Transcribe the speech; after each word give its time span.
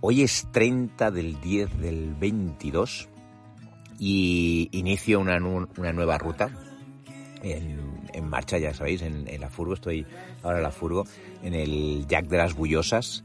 Hoy 0.00 0.22
es 0.22 0.46
30 0.52 1.10
del 1.10 1.40
10 1.40 1.78
del 1.78 2.14
22 2.14 3.08
y 3.98 4.68
inicio 4.70 5.18
una, 5.18 5.38
una 5.38 5.92
nueva 5.92 6.18
ruta 6.18 6.50
en, 7.42 7.98
en 8.12 8.28
marcha, 8.28 8.58
ya 8.58 8.72
sabéis, 8.74 9.02
en, 9.02 9.26
la 9.40 9.50
furgo. 9.50 9.74
Estoy 9.74 10.06
ahora 10.44 10.58
en 10.58 10.62
la 10.62 10.70
furgo, 10.70 11.04
en 11.42 11.54
el 11.54 12.06
Jack 12.06 12.26
de 12.26 12.36
las 12.36 12.54
Bullosas. 12.54 13.24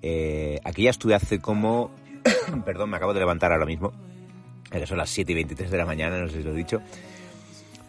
Eh, 0.00 0.58
aquí 0.64 0.84
ya 0.84 0.90
estuve 0.90 1.14
hace 1.14 1.40
como... 1.40 1.90
Perdón, 2.64 2.88
me 2.88 2.96
acabo 2.96 3.12
de 3.12 3.20
levantar 3.20 3.52
ahora 3.52 3.66
mismo. 3.66 3.92
Eh, 4.72 4.86
Son 4.86 4.96
las 4.96 5.10
7 5.10 5.32
y 5.32 5.34
23 5.34 5.70
de 5.70 5.76
la 5.76 5.84
mañana, 5.84 6.18
no 6.18 6.28
sé 6.28 6.38
si 6.38 6.42
lo 6.42 6.52
he 6.52 6.56
dicho. 6.56 6.80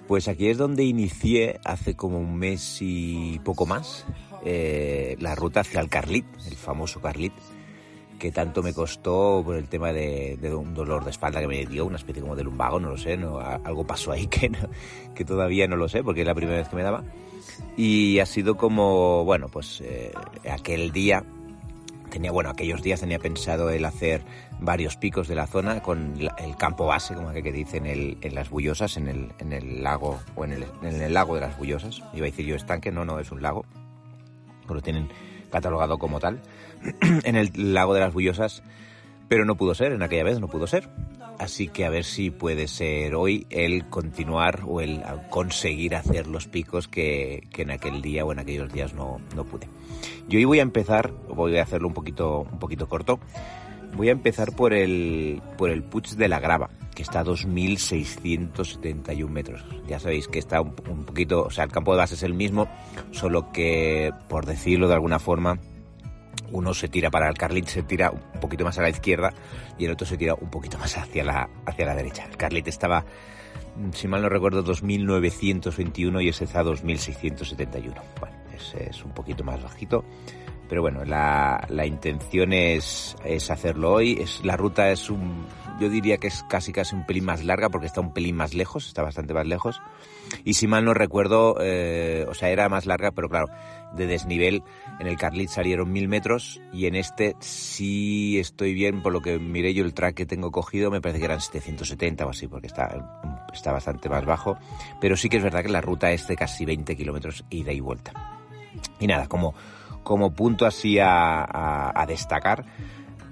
Pues 0.09 0.27
aquí 0.27 0.47
es 0.47 0.57
donde 0.57 0.83
inicié 0.83 1.59
hace 1.63 1.95
como 1.95 2.19
un 2.19 2.35
mes 2.35 2.79
y 2.81 3.39
poco 3.45 3.65
más 3.65 4.05
eh, 4.43 5.15
la 5.19 5.35
ruta 5.35 5.61
hacia 5.61 5.79
el 5.79 5.88
Carlit, 5.88 6.25
el 6.47 6.55
famoso 6.55 6.99
Carlit, 6.99 7.33
que 8.19 8.31
tanto 8.31 8.61
me 8.61 8.73
costó 8.73 9.41
por 9.45 9.55
el 9.55 9.67
tema 9.69 9.91
de, 9.93 10.37
de 10.39 10.53
un 10.53 10.73
dolor 10.75 11.03
de 11.05 11.11
espalda 11.11 11.39
que 11.39 11.47
me 11.47 11.65
dio, 11.65 11.85
una 11.85 11.95
especie 11.97 12.21
como 12.21 12.35
de 12.35 12.44
lumbago, 12.44 12.80
no 12.80 12.89
lo 12.89 12.97
sé, 12.97 13.16
no, 13.17 13.39
algo 13.39 13.88
pasó 13.88 14.11
ahí 14.11 14.27
que, 14.30 14.49
no- 14.49 14.69
que 15.16 15.25
todavía 15.25 15.67
no 15.67 15.75
lo 15.77 15.88
sé 15.89 16.03
porque 16.03 16.21
es 16.21 16.27
la 16.27 16.35
primera 16.35 16.57
vez 16.59 16.67
que 16.69 16.75
me 16.75 16.83
daba. 16.83 17.03
Y 17.77 18.19
ha 18.19 18.25
sido 18.25 18.57
como, 18.57 19.23
bueno, 19.25 19.47
pues 19.49 19.81
eh, 19.81 20.11
aquel 20.52 20.91
día 20.91 21.23
tenía, 22.09 22.31
bueno, 22.31 22.49
aquellos 22.49 22.81
días 22.81 22.99
tenía 22.99 23.19
pensado 23.19 23.69
el 23.69 23.85
hacer 23.85 24.22
varios 24.59 24.97
picos 24.97 25.27
de 25.27 25.35
la 25.35 25.47
zona 25.47 25.81
con 25.81 26.22
la- 26.23 26.35
el 26.39 26.55
campo 26.57 26.88
base, 26.88 27.13
como 27.16 27.31
que 27.31 27.51
dice 27.53 27.77
en, 27.77 27.85
el, 27.85 28.17
en 28.22 28.35
las 28.35 28.49
Bullosas, 28.49 28.97
en 28.97 29.07
el, 29.07 29.29
en 29.39 29.53
el 29.53 29.81
lago, 29.83 30.19
o 30.35 30.44
en 30.44 30.51
el, 30.53 30.66
en 30.83 31.01
el 31.01 31.13
lago 31.13 31.35
de 31.35 31.41
las 31.41 31.57
Bullosas. 31.57 32.01
Iba 32.13 32.25
a 32.27 32.29
decir 32.29 32.45
yo 32.45 32.55
estanque, 32.55 32.91
no, 32.91 33.05
no, 33.05 33.19
es 33.19 33.31
un 33.31 33.41
lago, 33.41 33.63
pero 34.67 34.81
tienen 34.81 35.07
catalogado 35.50 35.97
como 35.97 36.19
tal, 36.19 36.42
en 37.23 37.36
el 37.36 37.52
lago 37.73 37.94
de 37.94 38.00
las 38.00 38.14
Bullosas, 38.14 38.64
pero 39.28 39.45
no 39.45 39.56
pudo 39.56 39.75
ser, 39.75 39.91
en 39.91 40.02
aquella 40.02 40.23
vez 40.23 40.39
no 40.39 40.47
pudo 40.47 40.67
ser. 40.67 40.89
Así 41.38 41.69
que 41.69 41.86
a 41.86 41.89
ver 41.89 42.03
si 42.03 42.31
puede 42.31 42.67
ser 42.67 43.16
hoy 43.16 43.47
el 43.50 43.88
continuar 43.88 44.64
o 44.67 44.81
el 44.81 45.02
conseguir 45.30 45.95
hacer 45.95 46.28
los 46.28 46.47
picos 46.47 46.89
que, 46.89 47.47
que 47.53 47.61
en 47.61 47.72
aquel 47.72 48.02
día 48.02 48.25
o 48.25 48.33
en 48.33 48.39
aquellos 48.39 48.73
días 48.73 48.94
no, 48.94 49.22
no 49.38 49.45
pude. 49.45 49.69
Yo 50.28 50.38
hoy 50.38 50.44
voy 50.44 50.59
a 50.59 50.64
empezar, 50.64 51.14
voy 51.30 51.58
a 51.58 51.63
hacerlo 51.63 51.88
un 51.88 51.94
poquito, 51.94 52.41
un 52.41 52.59
poquito 52.59 52.89
corto. 52.89 53.22
Voy 53.95 54.09
a 54.09 54.11
empezar 54.11 54.55
por 54.55 54.73
el, 54.73 55.41
por 55.57 55.69
el 55.69 55.83
Puig 55.83 56.15
de 56.15 56.27
la 56.27 56.39
Grava, 56.39 56.69
que 56.95 57.03
está 57.03 57.21
a 57.21 57.25
2.671 57.25 59.27
metros. 59.27 59.65
Ya 59.87 59.99
sabéis 59.99 60.27
que 60.27 60.39
está 60.39 60.61
un, 60.61 60.73
poquito, 60.73 61.43
o 61.43 61.49
sea, 61.49 61.63
el 61.63 61.71
campo 61.71 61.93
de 61.93 61.97
base 61.97 62.15
es 62.15 62.23
el 62.23 62.33
mismo, 62.33 62.67
solo 63.11 63.51
que, 63.51 64.11
por 64.27 64.45
decirlo 64.45 64.87
de 64.87 64.93
alguna 64.93 65.19
forma, 65.19 65.59
uno 66.51 66.73
se 66.73 66.87
tira 66.87 67.09
para 67.09 67.29
el 67.29 67.37
Carlit, 67.37 67.67
se 67.67 67.83
tira 67.83 68.11
un 68.11 68.39
poquito 68.39 68.63
más 68.63 68.77
a 68.79 68.81
la 68.81 68.89
izquierda 68.89 69.33
y 69.77 69.85
el 69.85 69.91
otro 69.91 70.07
se 70.07 70.17
tira 70.17 70.33
un 70.33 70.49
poquito 70.49 70.77
más 70.77 70.97
hacia 70.97 71.23
la, 71.23 71.49
hacia 71.65 71.85
la 71.85 71.95
derecha. 71.95 72.25
El 72.25 72.37
Carlit 72.37 72.67
estaba, 72.67 73.05
si 73.93 74.07
mal 74.07 74.21
no 74.21 74.29
recuerdo, 74.29 74.63
2.921 74.63 76.23
y 76.23 76.29
ese 76.29 76.45
está 76.45 76.61
a 76.61 76.63
2.671. 76.63 77.94
Bueno, 78.19 78.35
es 78.79 79.03
un 79.03 79.11
poquito 79.11 79.44
más 79.44 79.61
bajito. 79.61 80.03
Pero 80.69 80.81
bueno, 80.81 81.03
la, 81.03 81.66
la 81.69 81.85
intención 81.85 82.53
es, 82.53 83.16
es 83.25 83.50
hacerlo 83.50 83.94
hoy. 83.94 84.18
Es, 84.22 84.46
la 84.46 84.56
ruta 84.56 84.91
es 84.91 85.09
un, 85.09 85.47
yo 85.80 85.90
diría 85.90 86.18
que 86.18 86.28
es 86.28 86.44
casi 86.44 86.72
casi 86.72 86.96
un 86.96 87.06
pelín 87.06 87.25
más 87.25 87.44
larga 87.44 87.69
porque 87.69 87.88
está 87.88 88.02
un 88.02 88.13
pelín 88.13 88.35
más 88.35 88.53
lejos, 88.53 88.88
está 88.88 89.02
bastante 89.02 89.34
más 89.34 89.47
lejos. 89.47 89.81
Y 90.44 90.53
si 90.53 90.68
mal 90.68 90.85
no 90.85 90.94
recuerdo, 90.94 91.58
eh, 91.59 92.25
o 92.29 92.34
sea, 92.34 92.50
era 92.50 92.69
más 92.69 92.85
larga, 92.85 93.12
pero 93.12 93.29
claro, 93.29 93.47
de 93.96 94.06
desnivel 94.06 94.63
en 95.00 95.08
el 95.08 95.18
Carlit 95.18 95.50
salieron 95.50 95.91
mil 95.91 96.08
metros 96.08 96.62
y 96.72 96.85
en 96.85 96.96
este 96.96 97.35
sí 97.40 98.38
estoy 98.40 98.74
bien, 98.74 99.02
por 99.02 99.12
lo 99.12 99.22
que 99.22 99.40
miré 99.40 99.74
yo 99.74 99.84
el 99.84 99.94
track 99.94 100.16
que 100.16 100.25
tengo 100.25 100.52
cogido, 100.52 100.91
me 100.91 101.02
parece 101.02 101.19
que 101.19 101.25
eran 101.25 101.41
770 101.41 102.25
o 102.25 102.29
así, 102.29 102.47
porque 102.47 102.68
está, 102.68 102.96
está 103.52 103.72
bastante 103.72 104.09
más 104.09 104.25
bajo. 104.25 104.58
Pero 105.02 105.18
sí 105.18 105.29
que 105.29 105.38
es 105.38 105.44
verdad 105.44 105.63
que 105.63 105.69
la 105.69 105.81
ruta 105.81 106.12
es 106.12 106.28
de 106.28 106.35
casi 106.35 106.66
20 106.66 106.96
kilómetros 106.96 107.44
ida 107.50 107.72
y 107.72 107.79
vuelta. 107.79 108.13
Y 109.00 109.08
nada, 109.08 109.28
como, 109.28 109.56
como 110.09 110.31
punto 110.34 110.66
así 110.66 110.97
a, 110.97 111.44
a- 111.44 111.92
a 111.94 112.06
destacar, 112.08 112.66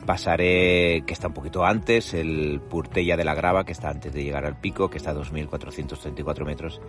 pasaré, 0.05 1.01
que 1.07 1.13
está 1.13 1.27
un 1.27 1.33
poquito 1.33 1.65
antes, 1.65 2.13
el 2.13 2.61
Purtella 2.69 3.17
de 3.17 3.23
la 3.25 3.33
Grava, 3.33 3.65
que 3.65 3.71
está 3.71 3.89
antes 3.89 4.13
de 4.13 4.23
llegar 4.23 4.45
al 4.45 4.59
pico, 4.59 4.87
que 4.87 4.97
está 4.97 5.09
a 5.09 5.15
2.434 5.15 6.45
metros. 6.45 6.79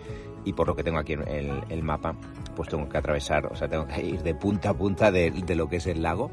Y 0.45 0.53
por 0.53 0.67
lo 0.67 0.75
que 0.75 0.83
tengo 0.83 0.99
aquí 0.99 1.13
en 1.13 1.27
el, 1.27 1.51
el 1.69 1.81
mapa, 1.83 2.15
pues 2.55 2.69
tengo 2.69 2.87
que 2.87 2.99
atravesar, 2.99 3.47
o 3.47 3.55
sea, 3.55 3.67
tengo 3.67 3.87
que 3.87 4.05
ir 4.05 4.21
de 4.21 4.35
punta 4.35 4.69
a 4.69 4.73
punta 4.75 5.11
de, 5.11 5.31
de 5.31 5.55
lo 5.55 5.67
que 5.67 5.77
es 5.77 5.87
el 5.87 6.03
lago. 6.03 6.29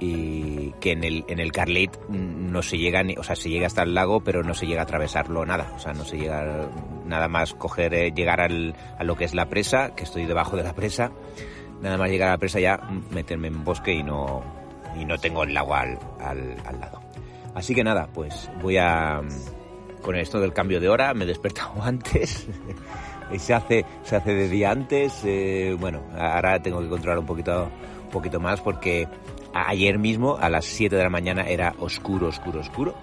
Y 0.00 0.72
que 0.80 0.92
en 0.92 1.04
el, 1.04 1.24
en 1.28 1.38
el 1.38 1.52
Carlit 1.52 1.96
mm, 2.08 2.50
no 2.50 2.60
se 2.62 2.76
llega, 2.76 3.02
ni, 3.04 3.14
o 3.16 3.22
sea, 3.22 3.36
se 3.36 3.48
llega 3.50 3.66
hasta 3.68 3.82
el 3.84 3.94
lago, 3.94 4.20
pero 4.24 4.42
no 4.42 4.52
se 4.54 4.66
llega 4.66 4.80
a 4.80 4.84
atravesarlo 4.84 5.46
nada. 5.46 5.70
O 5.76 5.78
sea, 5.78 5.92
no 5.92 6.04
se 6.04 6.18
llega 6.18 6.68
nada 7.06 7.28
más 7.28 7.54
coger, 7.54 7.94
eh, 7.94 8.12
llegar 8.12 8.40
al, 8.40 8.74
a 8.98 9.04
lo 9.04 9.14
que 9.16 9.24
es 9.24 9.32
la 9.34 9.48
presa, 9.48 9.94
que 9.94 10.02
estoy 10.04 10.26
debajo 10.26 10.56
de 10.56 10.64
la 10.64 10.74
presa. 10.74 11.12
Nada 11.80 11.96
más 11.98 12.08
llegar 12.10 12.28
a 12.28 12.32
la 12.32 12.38
presa 12.38 12.60
ya 12.60 12.80
meterme 13.10 13.48
en 13.48 13.64
bosque 13.64 13.92
y 13.92 14.02
no, 14.02 14.42
y 14.98 15.04
no 15.04 15.18
tengo 15.18 15.44
el 15.44 15.52
lago 15.54 15.74
al, 15.74 15.98
al, 16.20 16.56
al 16.66 16.80
lado. 16.80 17.00
Así 17.54 17.74
que 17.74 17.84
nada, 17.84 18.08
pues 18.12 18.50
voy 18.62 18.76
a... 18.78 19.20
Con 20.02 20.16
esto 20.16 20.38
del 20.38 20.52
cambio 20.52 20.80
de 20.80 20.88
hora, 20.90 21.14
me 21.14 21.24
he 21.24 21.26
despertado 21.26 21.72
antes. 21.82 22.46
se 23.38 23.54
hace, 23.54 23.86
se 24.02 24.16
hace 24.16 24.34
de 24.34 24.48
día 24.48 24.70
antes. 24.70 25.22
eh, 25.24 25.74
bueno, 25.78 26.02
ahora 26.18 26.60
tengo 26.60 26.80
que 26.80 26.88
controlar 26.88 27.18
un 27.18 27.26
poquito, 27.26 27.70
un 28.04 28.10
poquito 28.10 28.38
más 28.38 28.60
porque 28.60 29.08
ayer 29.54 29.98
mismo 29.98 30.36
a 30.36 30.50
las 30.50 30.64
7 30.66 30.94
de 30.96 31.02
la 31.02 31.10
mañana 31.10 31.42
era 31.48 31.74
oscuro, 31.78 32.28
oscuro, 32.28 32.60
oscuro. 32.60 32.94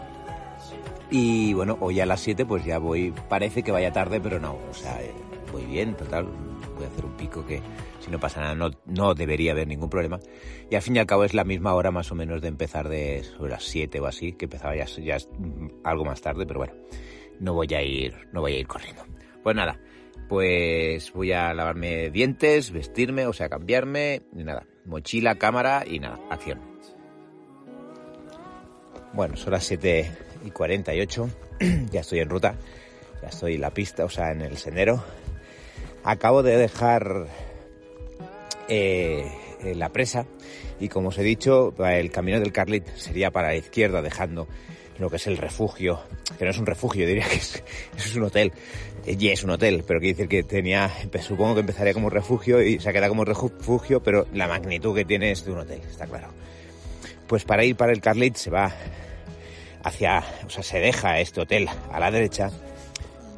Y 1.10 1.54
bueno, 1.54 1.78
hoy 1.82 2.00
a 2.00 2.06
las 2.06 2.22
7 2.22 2.46
pues 2.46 2.64
ya 2.64 2.78
voy, 2.78 3.14
parece 3.28 3.64
que 3.64 3.72
vaya 3.72 3.92
tarde, 3.92 4.22
pero 4.22 4.40
no, 4.40 4.58
o 4.70 4.74
sea, 4.74 5.02
eh, 5.02 5.12
voy 5.52 5.66
bien, 5.66 5.96
total, 5.96 6.28
a 6.86 6.90
hacer 6.90 7.06
un 7.06 7.16
pico 7.18 7.46
que 7.46 7.62
si 8.00 8.12
no 8.12 8.20
pasa 8.20 8.42
nada 8.42 8.56
no, 8.56 8.72
no 8.86 9.14
debería 9.14 9.52
haber 9.52 9.68
ningún 9.68 9.90
problema. 9.90 10.20
Y 10.70 10.76
al 10.76 10.82
fin 10.82 10.96
y 10.96 11.00
al 11.00 11.06
cabo 11.06 11.24
es 11.24 11.34
la 11.34 11.44
misma 11.44 11.74
hora 11.74 11.92
más 11.92 12.12
o 12.12 12.16
menos 12.16 12.42
de 12.42 12.48
empezar 12.48 12.90
de 12.90 13.24
sobre 13.24 13.52
las 13.52 13.64
7 13.64 14.00
o 14.00 14.06
así, 14.06 14.34
que 14.34 14.46
empezaba 14.46 14.76
ya, 14.76 14.86
ya 14.86 15.18
algo 15.84 16.06
más 16.06 16.22
tarde, 16.22 16.46
pero 16.46 16.60
bueno, 16.60 16.74
no 17.40 17.54
voy 17.54 17.74
a 17.74 17.82
ir, 17.82 18.16
no 18.32 18.42
voy 18.42 18.54
a 18.54 18.60
ir 18.60 18.68
corriendo. 18.68 19.04
Pues 19.44 19.56
nada, 19.56 19.80
pues 20.30 21.12
voy 21.12 21.34
a 21.34 21.54
lavarme 21.54 22.10
dientes, 22.10 22.72
vestirme, 22.72 23.26
o 23.26 23.34
sea, 23.34 23.50
cambiarme, 23.50 24.22
y 24.34 24.44
nada, 24.44 24.66
mochila, 24.86 25.36
cámara 25.36 25.84
y 25.86 26.00
nada, 26.00 26.20
acción. 26.30 26.60
Bueno, 29.14 29.36
son 29.36 29.52
las 29.52 29.66
7 29.66 30.10
y 30.46 30.52
48, 30.52 31.30
ya 31.92 32.00
estoy 32.00 32.20
en 32.20 32.30
ruta, 32.30 32.56
ya 33.22 33.28
estoy 33.28 33.56
en 33.56 33.62
la 33.62 33.72
pista, 33.72 34.06
o 34.06 34.10
sea, 34.10 34.32
en 34.32 34.42
el 34.42 34.56
sendero. 34.58 35.04
Acabo 36.04 36.44
de 36.44 36.58
dejar 36.58 37.28
eh, 38.68 39.26
la 39.76 39.90
presa 39.90 40.26
y 40.80 40.90
como 40.90 41.10
os 41.10 41.18
he 41.18 41.24
dicho, 41.24 41.74
el 41.78 42.12
camino 42.12 42.40
del 42.40 42.52
Carlit 42.52 42.88
sería 42.96 43.32
para 43.32 43.50
la 43.50 43.56
izquierda, 43.56 44.02
dejando 44.02 44.48
lo 44.98 45.10
que 45.10 45.16
es 45.18 45.28
el 45.28 45.38
refugio, 45.38 46.00
que 46.38 46.46
no 46.46 46.52
es 46.52 46.58
un 46.58 46.66
refugio, 46.66 47.08
diría 47.08 47.28
que 47.28 47.36
es, 47.36 47.64
es 47.98 48.16
un 48.16 48.24
hotel, 48.24 48.52
Eh, 49.06 49.18
y 49.20 49.30
es 49.30 49.44
un 49.44 49.50
hotel, 49.50 49.84
pero 49.86 50.00
quiere 50.00 50.14
decir 50.14 50.28
que 50.28 50.44
tenía, 50.44 50.92
supongo 51.22 51.56
que 51.56 51.62
empezaría 51.62 51.94
como 51.94 52.10
refugio 52.10 52.62
y 52.62 52.80
se 52.80 52.94
queda 52.94 53.10
como 53.10 53.26
refugio, 53.26 54.02
pero 54.02 54.28
la 54.34 54.48
magnitud 54.48 54.96
que 54.96 55.06
tiene 55.06 55.32
es 55.32 55.44
de 55.46 55.52
un 55.52 55.60
hotel, 55.60 55.82
está 55.90 56.06
claro. 56.06 56.28
Pues 57.28 57.44
para 57.46 57.64
ir 57.64 57.76
para 57.76 57.94
el 57.94 58.02
Carlit 58.02 58.36
se 58.36 58.52
va 58.52 58.72
hacia, 59.84 60.24
o 60.46 60.50
sea, 60.50 60.64
se 60.64 60.80
deja 60.80 61.20
este 61.20 61.42
hotel 61.42 61.68
a 61.92 62.00
la 62.00 62.12
derecha 62.12 62.52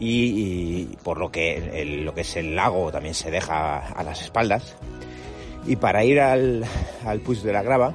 y, 0.03 0.97
por 1.03 1.17
lo 1.17 1.31
que 1.31 1.85
lo 2.03 2.13
que 2.13 2.21
es 2.21 2.35
el 2.35 2.55
lago 2.55 2.91
también 2.91 3.13
se 3.13 3.31
deja 3.31 3.77
a 3.77 4.03
las 4.03 4.21
espaldas. 4.21 4.75
Y 5.65 5.77
para 5.77 6.03
ir 6.03 6.19
al, 6.19 6.65
al 7.05 7.19
Puig 7.21 7.41
de 7.41 7.53
la 7.53 7.63
Grava 7.63 7.94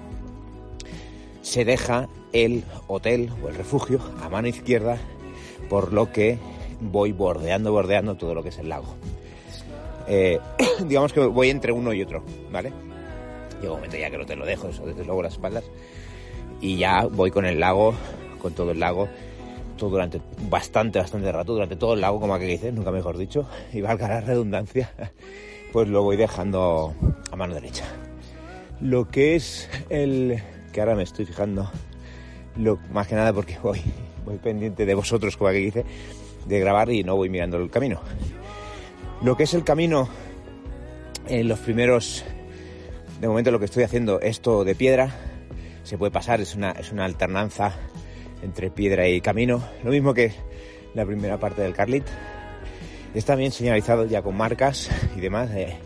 se 1.43 1.65
deja 1.65 2.09
el 2.33 2.65
hotel 2.87 3.31
o 3.43 3.49
el 3.49 3.55
refugio 3.55 4.01
a 4.23 4.29
mano 4.29 4.49
izquierda, 4.49 4.99
por 5.69 5.93
lo 5.93 6.13
que 6.13 6.39
voy 6.81 7.13
bordeando, 7.13 7.73
bordeando 7.73 8.17
todo 8.17 8.35
lo 8.35 8.43
que 8.43 8.51
es 8.51 8.59
el 8.59 8.69
lago. 8.69 8.95
Eh, 10.07 10.39
digamos 10.87 11.13
que 11.13 11.21
voy 11.21 11.51
entre 11.51 11.73
uno 11.73 11.93
y 11.93 12.03
otro, 12.03 12.23
¿vale? 12.51 12.73
Llega 13.61 13.73
un 13.73 13.79
momento 13.79 13.97
ya 13.97 14.11
que 14.11 14.19
no 14.19 14.27
te 14.27 14.37
lo 14.37 14.47
dejo, 14.47 14.69
eso 14.69 14.87
desde 14.87 15.05
luego 15.05 15.23
las 15.23 15.35
espaldas. 15.35 15.65
y 16.61 16.77
ya 16.77 17.07
voy 17.07 17.31
con 17.31 17.45
el 17.45 17.61
lago, 17.61 17.95
con 18.41 18.53
todo 18.53 18.71
el 18.73 18.81
lago, 18.81 19.09
durante 19.87 20.21
bastante, 20.49 20.99
bastante 20.99 21.31
rato, 21.31 21.53
durante 21.53 21.77
todo 21.77 21.95
el 21.95 22.01
lago, 22.01 22.19
como 22.21 22.35
aquí 22.35 22.47
dices, 22.47 22.73
nunca 22.73 22.91
mejor 22.91 23.17
dicho, 23.17 23.49
y 23.73 23.81
valga 23.81 24.09
la 24.09 24.21
redundancia, 24.21 24.93
pues 25.73 25.89
lo 25.89 26.03
voy 26.03 26.17
dejando 26.17 26.95
a 27.31 27.37
mano 27.37 27.55
derecha. 27.55 27.85
Lo 28.81 29.09
que 29.09 29.37
es 29.37 29.69
el 29.89 30.43
que 30.73 30.81
ahora 30.81 30.95
me 30.95 31.03
estoy 31.03 31.25
fijando, 31.25 31.71
lo, 32.57 32.79
más 32.93 33.07
que 33.07 33.15
nada 33.15 33.33
porque 33.33 33.59
voy, 33.63 33.81
voy 34.25 34.39
pendiente 34.39 34.85
de 34.87 34.95
vosotros, 34.95 35.37
como 35.37 35.49
aquí 35.49 35.61
dice, 35.61 35.85
de 36.47 36.61
grabar 36.61 36.91
y 36.91 37.05
no 37.05 37.17
voy 37.17 37.29
mirando 37.29 37.57
el 37.57 37.71
camino. 37.71 38.01
Lo 39.23 39.37
que 39.37 39.45
es 39.45 39.55
el 39.55 39.65
camino, 39.65 40.09
en 41.27 41.49
los 41.49 41.59
primeros, 41.59 42.25
de 43.21 43.29
momento 43.29 43.51
lo 43.51 43.59
que 43.59 43.65
estoy 43.65 43.83
haciendo, 43.83 44.21
esto 44.21 44.65
de 44.65 44.75
piedra, 44.75 45.11
se 45.83 45.99
puede 45.99 46.13
pasar, 46.13 46.41
es 46.41 46.55
una, 46.55 46.71
es 46.73 46.93
una 46.93 47.05
alternanza 47.05 47.75
entre 48.43 48.71
piedra 48.71 49.09
y 49.09 49.21
camino, 49.21 49.63
lo 49.83 49.91
mismo 49.91 50.15
que 50.15 50.33
la 50.95 51.05
primera 51.05 51.39
parte 51.39 51.63
del 51.63 51.75
Carlit. 51.75 52.05
Está 53.15 53.35
bien 53.35 53.53
señalizado 53.53 54.05
ya 54.07 54.23
con 54.23 54.37
marcas 54.37 54.91
y 55.17 55.21
demás, 55.21 55.51
eh, 55.53 55.77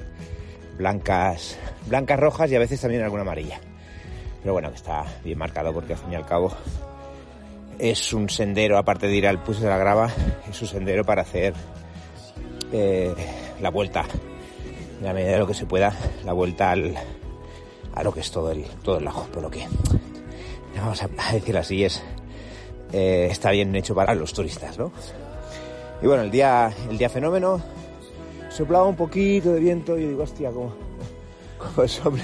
blancas, 0.76 1.58
blancas, 1.87 2.19
rojas 2.19 2.50
y 2.50 2.56
a 2.56 2.58
veces 2.58 2.81
también 2.81 3.02
alguna 3.02 3.22
amarilla. 3.22 3.60
Pero 4.43 4.54
bueno, 4.54 4.70
está 4.70 5.04
bien 5.25 5.38
marcado 5.38 5.72
porque 5.72 5.93
al 5.93 5.99
fin 5.99 6.12
y 6.12 6.16
al 6.16 6.26
cabo 6.26 6.52
es 7.78 8.12
un 8.12 8.28
sendero, 8.28 8.76
aparte 8.76 9.06
de 9.06 9.16
ir 9.16 9.26
al 9.26 9.43
Pus 9.43 9.60
de 9.60 9.69
la 9.69 9.78
Grava, 9.78 10.10
es 10.48 10.60
un 10.62 10.69
sendero 10.69 11.05
para 11.05 11.22
hacer 11.22 11.55
eh, 12.72 13.14
la 13.60 13.70
vuelta, 13.70 14.05
en 14.98 15.05
la 15.05 15.12
medida 15.12 15.32
de 15.32 15.38
lo 15.38 15.46
que 15.46 15.55
se 15.55 15.66
pueda, 15.66 15.96
la 16.25 16.32
vuelta 16.32 16.70
al, 16.70 16.96
a 17.94 18.02
lo 18.02 18.12
que 18.12 18.20
es 18.20 18.31
todo 18.31 18.50
el, 18.50 18.64
todo 18.82 18.98
el 18.98 19.05
lago, 19.05 19.26
por 19.32 19.43
lo 19.43 19.50
que, 19.50 19.66
vamos 20.76 21.02
a 21.02 21.32
decir 21.32 21.56
así, 21.56 21.84
es, 21.84 22.02
eh, 22.92 23.28
está 23.30 23.50
bien 23.50 23.74
hecho 23.74 23.94
para 23.94 24.14
los 24.14 24.32
turistas, 24.32 24.78
¿no? 24.78 24.92
Y 26.02 26.06
bueno, 26.06 26.22
el 26.22 26.30
día, 26.30 26.72
el 26.90 26.98
día 26.98 27.08
fenómeno, 27.08 27.60
soplaba 28.50 28.86
un 28.86 28.96
poquito 28.96 29.52
de 29.52 29.60
viento 29.60 29.96
y 29.98 30.06
digo, 30.06 30.24
hostia, 30.24 30.50
como, 30.50 30.74
como, 32.02 32.16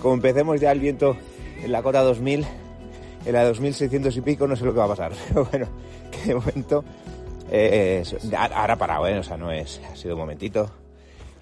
como 0.00 0.14
empecemos 0.14 0.60
ya 0.60 0.72
el 0.72 0.80
viento 0.80 1.16
en 1.62 1.72
la 1.72 1.82
cota 1.82 2.02
2000, 2.02 2.46
en 3.26 3.32
la 3.32 3.44
2600 3.44 4.16
y 4.16 4.20
pico, 4.20 4.46
no 4.46 4.56
sé 4.56 4.64
lo 4.64 4.72
que 4.72 4.78
va 4.78 4.86
a 4.86 4.88
pasar. 4.88 5.12
Pero 5.28 5.44
bueno, 5.50 5.66
que 6.10 6.28
de 6.28 6.34
momento 6.34 6.84
eh, 7.50 8.02
ahora 8.54 8.76
parado, 8.76 9.06
¿eh? 9.06 9.18
O 9.18 9.22
sea, 9.22 9.36
no 9.36 9.50
es, 9.52 9.80
ha 9.90 9.96
sido 9.96 10.14
un 10.14 10.20
momentito. 10.20 10.70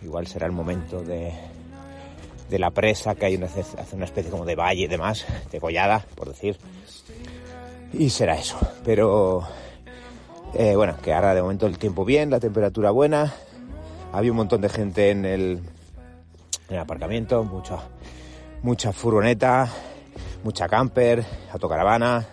Igual 0.02 0.26
será 0.26 0.46
el 0.46 0.52
momento 0.52 1.02
de, 1.02 1.32
de 2.50 2.58
la 2.58 2.70
presa, 2.70 3.14
que 3.14 3.26
hay 3.26 3.36
una, 3.36 3.46
hace 3.46 3.96
una 3.96 4.04
especie 4.04 4.30
como 4.30 4.44
de 4.44 4.54
valle 4.54 4.82
y 4.82 4.86
demás, 4.86 5.24
de 5.50 5.60
collada, 5.60 6.04
por 6.14 6.28
decir. 6.28 6.58
Y 7.96 8.10
será 8.10 8.36
eso. 8.36 8.58
Pero 8.84 9.46
eh, 10.54 10.76
bueno, 10.76 10.96
que 11.02 11.12
ahora 11.12 11.34
de 11.34 11.42
momento 11.42 11.66
el 11.66 11.78
tiempo 11.78 12.04
bien, 12.04 12.30
la 12.30 12.40
temperatura 12.40 12.90
buena. 12.90 13.34
Había 14.12 14.30
un 14.30 14.36
montón 14.36 14.60
de 14.60 14.68
gente 14.68 15.10
en 15.10 15.24
el, 15.24 15.60
en 16.68 16.74
el 16.74 16.78
aparcamiento, 16.78 17.42
mucha, 17.42 17.78
mucha 18.62 18.92
furgoneta, 18.92 19.68
mucha 20.44 20.68
camper, 20.68 21.24
autocaravana, 21.52 22.24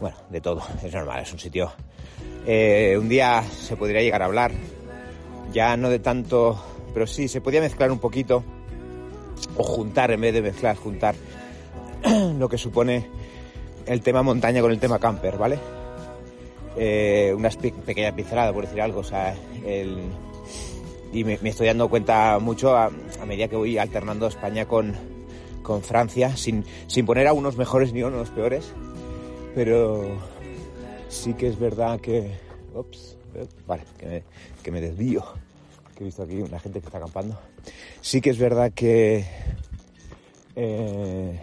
bueno, 0.00 0.16
de 0.28 0.40
todo, 0.40 0.60
es 0.82 0.92
normal, 0.92 1.22
es 1.22 1.32
un 1.32 1.38
sitio. 1.38 1.70
Eh, 2.46 2.96
un 2.98 3.08
día 3.08 3.44
se 3.44 3.76
podría 3.76 4.02
llegar 4.02 4.22
a 4.22 4.24
hablar, 4.24 4.50
ya 5.52 5.76
no 5.76 5.88
de 5.88 6.00
tanto, 6.00 6.60
pero 6.92 7.06
sí, 7.06 7.28
se 7.28 7.40
podía 7.40 7.60
mezclar 7.60 7.92
un 7.92 8.00
poquito, 8.00 8.42
o 9.56 9.62
juntar, 9.62 10.10
en 10.10 10.22
vez 10.22 10.34
de 10.34 10.42
mezclar, 10.42 10.74
juntar 10.74 11.14
lo 12.38 12.48
que 12.48 12.58
supone 12.58 13.19
el 13.86 14.02
tema 14.02 14.22
montaña 14.22 14.60
con 14.60 14.72
el 14.72 14.78
tema 14.78 14.98
camper, 14.98 15.38
¿vale? 15.38 15.58
Eh, 16.76 17.32
una 17.36 17.50
pequeña 17.84 18.14
pincelada, 18.14 18.52
por 18.52 18.64
decir 18.64 18.80
algo, 18.80 19.00
o 19.00 19.04
sea, 19.04 19.34
y 21.12 21.24
me, 21.24 21.38
estoy 21.42 21.66
dando 21.66 21.88
cuenta 21.88 22.38
mucho 22.38 22.76
a 22.76 22.90
medida 23.26 23.48
que 23.48 23.56
voy 23.56 23.78
alternando 23.78 24.28
España 24.28 24.66
con, 24.66 24.94
con 25.62 25.82
Francia, 25.82 26.36
sin, 26.36 26.64
sin 26.86 27.06
poner 27.06 27.26
a 27.26 27.32
unos 27.32 27.56
mejores 27.56 27.92
ni 27.92 28.00
a 28.00 28.08
unos 28.08 28.30
peores, 28.30 28.72
pero 29.54 30.18
sí 31.08 31.34
que 31.34 31.48
es 31.48 31.58
verdad 31.58 32.00
que... 32.00 32.32
Ups, 32.74 33.16
vale, 33.66 33.84
que 34.62 34.70
me, 34.70 34.80
desvío, 34.80 35.24
que 35.96 36.04
he 36.04 36.06
visto 36.06 36.22
aquí 36.22 36.40
una 36.40 36.58
gente 36.58 36.80
que 36.80 36.86
está 36.86 36.98
acampando. 36.98 37.38
Sí 38.00 38.20
que 38.20 38.30
es 38.30 38.38
verdad 38.38 38.72
que 38.72 39.24
eh, 40.56 41.40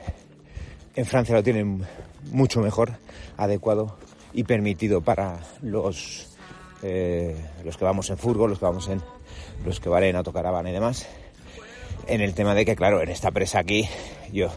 en 0.98 1.06
Francia 1.06 1.36
lo 1.36 1.44
tienen 1.44 1.86
mucho 2.32 2.60
mejor, 2.60 2.94
adecuado 3.38 3.96
y 4.34 4.44
permitido 4.44 5.02
para 5.02 5.40
los, 5.62 6.36
eh, 6.82 7.36
los 7.64 7.78
que 7.78 7.86
vamos 7.86 8.10
en 8.10 8.18
furgo, 8.18 8.48
los 8.48 8.58
que 8.58 8.66
vamos 8.66 8.90
en 8.90 9.02
los 9.64 9.80
que 9.80 9.90
van 9.90 10.04
en 10.06 10.16
autocaravana 10.16 10.72
y 10.72 10.74
demás. 10.74 11.08
En 12.08 12.22
el 12.22 12.34
tema 12.34 12.56
de 12.56 12.66
que, 12.66 12.76
claro, 12.76 13.04
en 13.04 13.10
esta 13.10 13.30
presa 13.30 13.60
aquí, 13.60 13.88
yo 14.34 14.50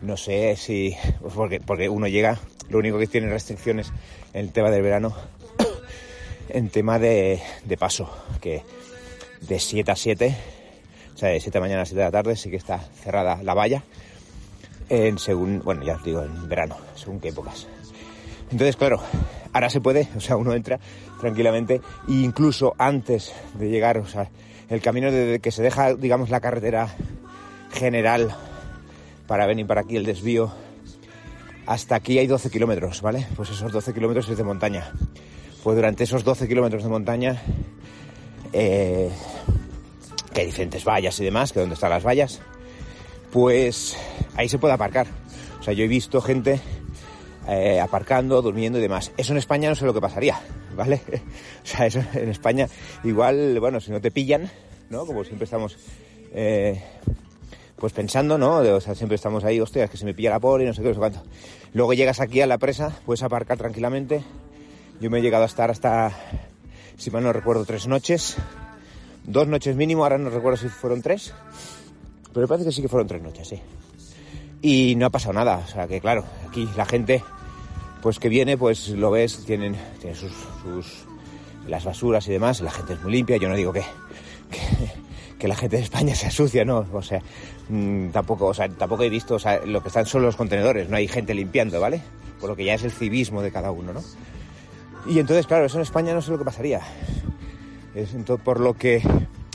no 0.00 0.16
sé 0.16 0.56
si, 0.56 0.96
porque, 1.34 1.60
porque 1.60 1.90
uno 1.90 2.08
llega, 2.08 2.38
lo 2.70 2.78
único 2.78 2.98
que 2.98 3.06
tiene 3.06 3.28
restricciones 3.28 3.92
en 4.32 4.40
el 4.40 4.52
tema 4.52 4.70
del 4.70 4.82
verano, 4.82 5.14
en 6.48 6.70
tema 6.70 6.98
de, 6.98 7.42
de 7.66 7.76
paso, 7.76 8.08
que 8.40 8.62
de 9.42 9.58
7 9.58 9.92
a 9.92 9.96
7, 9.96 10.36
o 11.14 11.18
sea, 11.18 11.28
de 11.28 11.40
7 11.40 11.58
de 11.58 11.60
mañana 11.60 11.82
a 11.82 11.84
7 11.84 11.98
de 11.98 12.06
la 12.06 12.10
tarde, 12.10 12.36
sí 12.36 12.48
que 12.48 12.56
está 12.56 12.78
cerrada 12.78 13.42
la 13.42 13.52
valla, 13.52 13.84
en 14.88 15.18
según, 15.18 15.60
bueno, 15.64 15.82
ya 15.84 15.94
os 15.96 16.04
digo, 16.04 16.22
en 16.22 16.48
verano, 16.48 16.76
según 16.94 17.20
qué 17.20 17.28
épocas. 17.28 17.66
Entonces, 18.50 18.76
claro, 18.76 19.00
ahora 19.52 19.70
se 19.70 19.80
puede, 19.80 20.08
o 20.16 20.20
sea, 20.20 20.36
uno 20.36 20.54
entra 20.54 20.78
tranquilamente, 21.20 21.80
e 22.08 22.12
incluso 22.12 22.74
antes 22.78 23.32
de 23.58 23.68
llegar, 23.68 23.98
o 23.98 24.06
sea, 24.06 24.30
el 24.68 24.80
camino 24.80 25.10
desde 25.10 25.40
que 25.40 25.50
se 25.50 25.62
deja, 25.62 25.94
digamos, 25.94 26.30
la 26.30 26.40
carretera 26.40 26.94
general 27.72 28.34
para 29.26 29.46
venir 29.46 29.66
para 29.66 29.82
aquí, 29.82 29.96
el 29.96 30.04
desvío, 30.04 30.52
hasta 31.66 31.96
aquí 31.96 32.18
hay 32.18 32.26
12 32.26 32.50
kilómetros, 32.50 33.00
¿vale? 33.00 33.26
Pues 33.36 33.50
esos 33.50 33.72
12 33.72 33.94
kilómetros 33.94 34.28
es 34.28 34.36
de 34.36 34.44
montaña. 34.44 34.92
Pues 35.62 35.76
durante 35.76 36.04
esos 36.04 36.24
12 36.24 36.46
kilómetros 36.46 36.82
de 36.82 36.88
montaña, 36.90 37.42
eh, 38.52 39.10
que 40.32 40.40
hay 40.42 40.46
diferentes 40.46 40.84
vallas 40.84 41.18
y 41.20 41.24
demás, 41.24 41.52
que 41.52 41.60
donde 41.60 41.74
están 41.74 41.90
las 41.90 42.04
vallas, 42.04 42.40
pues 43.32 43.96
ahí 44.36 44.48
se 44.48 44.58
puede 44.58 44.74
aparcar. 44.74 45.06
O 45.60 45.62
sea, 45.62 45.74
yo 45.74 45.84
he 45.84 45.88
visto 45.88 46.20
gente 46.20 46.60
eh, 47.48 47.80
aparcando, 47.80 48.42
durmiendo 48.42 48.78
y 48.78 48.82
demás. 48.82 49.12
Eso 49.16 49.32
en 49.32 49.38
España 49.38 49.68
no 49.68 49.74
sé 49.74 49.84
lo 49.86 49.94
que 49.94 50.00
pasaría. 50.00 50.40
¿vale? 50.74 51.00
O 51.64 51.66
sea, 51.66 51.86
eso 51.86 52.02
en 52.12 52.28
España 52.28 52.68
igual, 53.04 53.58
bueno, 53.58 53.80
si 53.80 53.90
no 53.90 54.00
te 54.00 54.10
pillan, 54.10 54.50
¿no? 54.90 55.06
Como 55.06 55.24
siempre 55.24 55.44
estamos, 55.44 55.78
eh, 56.34 56.82
pues 57.76 57.94
pensando, 57.94 58.36
¿no? 58.36 58.56
o 58.58 58.80
sea, 58.80 58.94
siempre 58.94 59.16
estamos 59.16 59.44
ahí, 59.44 59.60
hostia, 59.60 59.84
es 59.84 59.90
que 59.90 59.96
se 59.96 60.04
me 60.04 60.12
pilla 60.12 60.30
la 60.30 60.40
poli, 60.40 60.66
no 60.66 60.74
sé 60.74 60.82
qué, 60.82 60.88
no 60.88 60.94
sé 60.94 61.00
cuánto. 61.00 61.22
Luego 61.72 61.94
llegas 61.94 62.20
aquí 62.20 62.42
a 62.42 62.46
la 62.46 62.58
presa, 62.58 62.94
puedes 63.06 63.22
aparcar 63.22 63.56
tranquilamente. 63.56 64.22
Yo 65.00 65.10
me 65.10 65.18
he 65.18 65.22
llegado 65.22 65.44
a 65.44 65.46
estar 65.46 65.70
hasta, 65.70 66.12
si 66.98 67.10
mal 67.10 67.22
no 67.22 67.32
recuerdo, 67.32 67.64
tres 67.64 67.86
noches. 67.88 68.36
Dos 69.24 69.48
noches 69.48 69.74
mínimo, 69.74 70.02
ahora 70.02 70.18
no 70.18 70.28
recuerdo 70.28 70.58
si 70.58 70.68
fueron 70.68 71.00
tres. 71.00 71.32
Pero 72.34 72.46
parece 72.46 72.66
que 72.66 72.72
sí 72.72 72.82
que 72.82 72.88
fueron 72.88 73.08
tres 73.08 73.22
noches, 73.22 73.48
sí. 73.48 73.60
Y 74.66 74.94
no 74.94 75.04
ha 75.04 75.10
pasado 75.10 75.34
nada, 75.34 75.58
o 75.58 75.68
sea 75.68 75.86
que 75.86 76.00
claro, 76.00 76.24
aquí 76.48 76.66
la 76.74 76.86
gente 76.86 77.22
pues 78.00 78.18
que 78.18 78.30
viene, 78.30 78.56
pues 78.56 78.88
lo 78.88 79.10
ves, 79.10 79.44
tienen, 79.44 79.76
tienen 80.00 80.18
sus, 80.18 80.32
sus, 80.62 81.04
las 81.66 81.84
basuras 81.84 82.26
y 82.28 82.32
demás, 82.32 82.62
la 82.62 82.70
gente 82.70 82.94
es 82.94 83.02
muy 83.02 83.12
limpia, 83.12 83.36
yo 83.36 83.50
no 83.50 83.56
digo 83.56 83.74
que, 83.74 83.82
que, 85.38 85.48
la 85.48 85.54
gente 85.54 85.76
de 85.76 85.82
España 85.82 86.14
se 86.14 86.28
asucia, 86.28 86.64
no, 86.64 86.86
o 86.90 87.02
sea, 87.02 87.20
mm, 87.68 88.08
tampoco, 88.08 88.46
o 88.46 88.54
sea, 88.54 88.66
tampoco 88.70 89.02
he 89.02 89.10
visto, 89.10 89.34
o 89.34 89.38
sea, 89.38 89.60
lo 89.66 89.82
que 89.82 89.88
están 89.88 90.06
son 90.06 90.22
los 90.22 90.34
contenedores, 90.34 90.88
no 90.88 90.96
hay 90.96 91.08
gente 91.08 91.34
limpiando, 91.34 91.78
¿vale? 91.78 92.00
Por 92.40 92.48
lo 92.48 92.56
que 92.56 92.64
ya 92.64 92.72
es 92.72 92.84
el 92.84 92.92
civismo 92.92 93.42
de 93.42 93.52
cada 93.52 93.70
uno, 93.70 93.92
¿no? 93.92 94.02
Y 95.06 95.18
entonces, 95.18 95.46
claro, 95.46 95.66
eso 95.66 95.76
en 95.76 95.82
España 95.82 96.14
no 96.14 96.22
sé 96.22 96.30
lo 96.30 96.38
que 96.38 96.44
pasaría. 96.46 96.80
Es 97.94 98.16
por 98.42 98.60
lo 98.60 98.72
que 98.72 99.02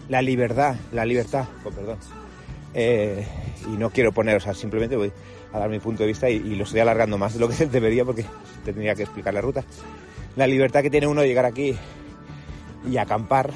la 0.08 0.22
libertad, 0.22 0.76
la 0.92 1.04
libertad, 1.04 1.48
oh, 1.66 1.72
perdón, 1.72 1.98
eh, 2.74 3.26
y 3.66 3.78
no 3.78 3.90
quiero 3.90 4.12
poner, 4.12 4.38
o 4.38 4.40
sea, 4.40 4.54
simplemente 4.54 4.96
voy 4.96 5.12
a 5.52 5.60
dar 5.60 5.70
mi 5.70 5.80
punto 5.80 6.04
de 6.04 6.08
vista 6.08 6.30
y, 6.30 6.40
lo 6.56 6.64
estoy 6.64 6.80
alargando 6.80 7.18
más 7.18 7.34
de 7.34 7.40
lo 7.40 7.50
que 7.50 7.66
debería 7.72 8.06
porque 8.06 8.26
tendría 8.64 8.96
que 8.96 9.04
explicar 9.04 9.34
la 9.34 9.42
ruta. 9.42 9.64
La 10.36 10.48
libertad 10.48 10.82
que 10.82 10.90
tiene 10.90 11.08
uno 11.08 11.22
de 11.22 11.28
llegar 11.28 11.46
aquí 11.46 11.76
y 12.90 12.98
acampar, 12.98 13.52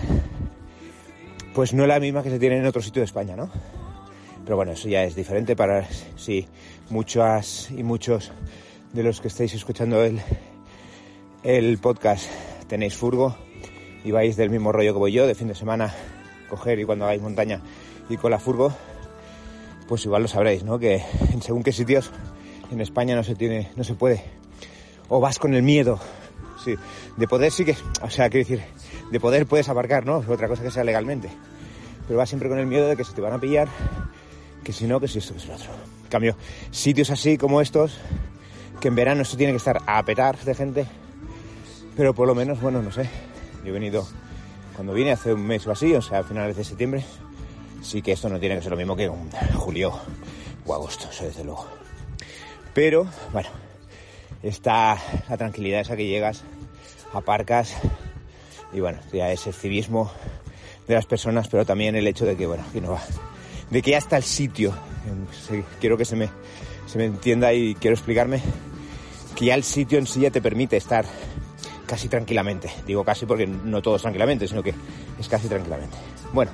pues 1.54 1.74
no 1.74 1.84
es 1.84 1.90
la 1.90 2.00
misma 2.00 2.24
que 2.24 2.30
se 2.30 2.40
tiene 2.40 2.58
en 2.58 2.66
otro 2.66 2.82
sitio 2.82 3.02
de 3.02 3.06
España, 3.06 3.36
¿no? 3.36 3.50
Pero 4.44 4.58
bueno, 4.58 4.74
eso 4.74 4.90
ya 4.90 5.04
es 5.04 5.16
diferente 5.16 5.56
para 5.56 5.88
si 6.18 6.48
muchas 6.90 7.72
y 7.72 7.84
muchos 7.84 8.32
de 8.92 9.04
los 9.04 9.22
que 9.22 9.30
estáis 9.30 9.54
escuchando 9.54 10.04
el, 10.04 10.20
el 11.44 11.78
podcast 11.78 12.30
tenéis 12.68 12.98
furgo 12.98 13.36
y 14.04 14.12
vais 14.12 14.36
del 14.36 14.50
mismo 14.50 14.72
rollo 14.74 14.94
que 14.94 15.00
voy 15.00 15.12
yo, 15.14 15.26
de 15.26 15.36
fin 15.36 15.48
de 15.48 15.56
semana, 15.56 15.94
coger 16.50 16.80
y 16.80 16.86
cuando 16.86 17.06
hagáis 17.06 17.22
montaña 17.22 17.62
y 18.10 18.18
con 18.18 18.32
la 18.32 18.40
furgo, 18.40 18.74
pues 19.88 20.06
igual 20.06 20.22
lo 20.24 20.28
sabréis, 20.28 20.64
¿no? 20.64 20.80
Que 20.80 21.04
en 21.32 21.42
según 21.42 21.64
qué 21.64 21.72
sitios 21.72 22.12
en 22.72 22.82
España 22.82 23.16
no 23.16 23.24
se 23.24 23.36
tiene, 23.36 23.72
no 23.76 23.84
se 23.84 23.94
puede. 23.94 24.24
O 25.10 25.20
vas 25.20 25.40
con 25.40 25.54
el 25.54 25.64
miedo. 25.64 26.00
Sí, 26.64 26.76
de 27.18 27.28
poder 27.28 27.52
sí 27.52 27.66
que, 27.66 27.76
o 28.02 28.10
sea, 28.10 28.30
quiero 28.30 28.48
decir, 28.48 28.66
de 29.12 29.20
poder 29.20 29.46
puedes 29.46 29.68
aparcar, 29.70 30.06
¿no? 30.06 30.24
Otra 30.28 30.48
cosa 30.48 30.64
que 30.64 30.72
sea 30.72 30.84
legalmente. 30.84 31.30
Pero 32.08 32.18
vas 32.18 32.30
siempre 32.30 32.50
con 32.50 32.58
el 32.58 32.66
miedo 32.66 32.88
de 32.88 32.96
que 32.96 33.04
se 33.04 33.14
te 33.14 33.22
van 33.22 33.34
a 33.34 33.40
pillar, 33.40 33.68
que 34.64 34.72
si 34.72 34.86
no, 34.86 35.00
que 35.00 35.08
si 35.08 35.20
esto, 35.20 35.34
que 35.34 35.40
si 35.40 35.48
lo 35.48 35.56
otro. 35.56 35.72
En 36.04 36.10
cambio, 36.10 36.36
sitios 36.72 37.10
así 37.10 37.38
como 37.38 37.62
estos, 37.62 37.98
que 38.80 38.88
en 38.88 38.96
verano 38.96 39.22
esto 39.22 39.38
tiene 39.38 39.54
que 39.54 39.58
estar 39.58 39.82
a 39.86 40.04
petar 40.04 40.38
de 40.38 40.56
gente, 40.56 40.86
pero 41.96 42.14
por 42.14 42.28
lo 42.28 42.36
menos, 42.36 42.62
bueno, 42.62 42.82
no 42.82 42.92
sé. 42.92 43.10
Yo 43.64 43.70
he 43.70 43.72
venido 43.72 44.08
cuando 44.76 44.94
vine 44.94 45.12
hace 45.12 45.34
un 45.34 45.46
mes 45.46 45.66
o 45.68 45.72
así, 45.72 45.94
o 45.94 46.02
sea, 46.02 46.20
a 46.20 46.24
finales 46.24 46.56
de 46.56 46.64
septiembre. 46.64 47.06
Sí 47.84 48.02
que 48.02 48.14
esto 48.14 48.30
no 48.30 48.40
tiene 48.40 48.56
que 48.56 48.62
ser 48.62 48.72
lo 48.72 48.78
mismo 48.78 48.96
que 48.96 49.08
un 49.10 49.30
julio 49.56 49.94
o 50.66 50.74
agosto, 50.74 51.10
eso 51.12 51.26
desde 51.26 51.44
luego. 51.44 51.68
Pero, 52.74 53.06
bueno, 53.32 53.50
está 54.42 54.98
la 55.30 55.38
tranquilidad 55.38 55.82
esa 55.82 55.96
que 55.96 56.08
llegas, 56.08 56.44
aparcas 57.14 57.76
y 58.74 58.80
bueno, 58.80 59.00
ya 59.12 59.32
es 59.32 59.46
el 59.46 59.54
civismo 59.54 60.12
de 60.88 60.96
las 60.96 61.06
personas, 61.06 61.48
pero 61.48 61.66
también 61.66 61.96
el 61.96 62.08
hecho 62.08 62.26
de 62.26 62.36
que, 62.36 62.48
bueno, 62.48 62.64
no 62.82 62.92
va, 62.94 63.02
de 63.70 63.82
que 63.82 63.92
ya 63.92 63.98
está 63.98 64.18
el 64.18 64.24
sitio. 64.24 64.74
Quiero 65.80 65.98
que 65.98 66.06
se 66.06 66.16
me, 66.16 66.30
se 66.88 66.98
me 66.98 67.06
entienda 67.06 67.54
y 67.54 67.76
quiero 67.76 67.96
explicarme 67.96 68.42
que 69.36 69.46
ya 69.46 69.56
el 69.56 69.64
sitio 69.64 70.00
en 70.00 70.08
sí 70.08 70.22
ya 70.22 70.32
te 70.32 70.42
permite 70.42 70.78
estar 70.78 71.06
casi 71.86 72.08
tranquilamente. 72.08 72.72
Digo 72.88 73.04
casi 73.04 73.26
porque 73.26 73.46
no 73.46 73.82
todos 73.82 74.02
tranquilamente, 74.02 74.48
sino 74.48 74.64
que 74.64 74.74
es 75.20 75.28
casi 75.28 75.48
tranquilamente. 75.48 75.98
Bueno, 76.32 76.52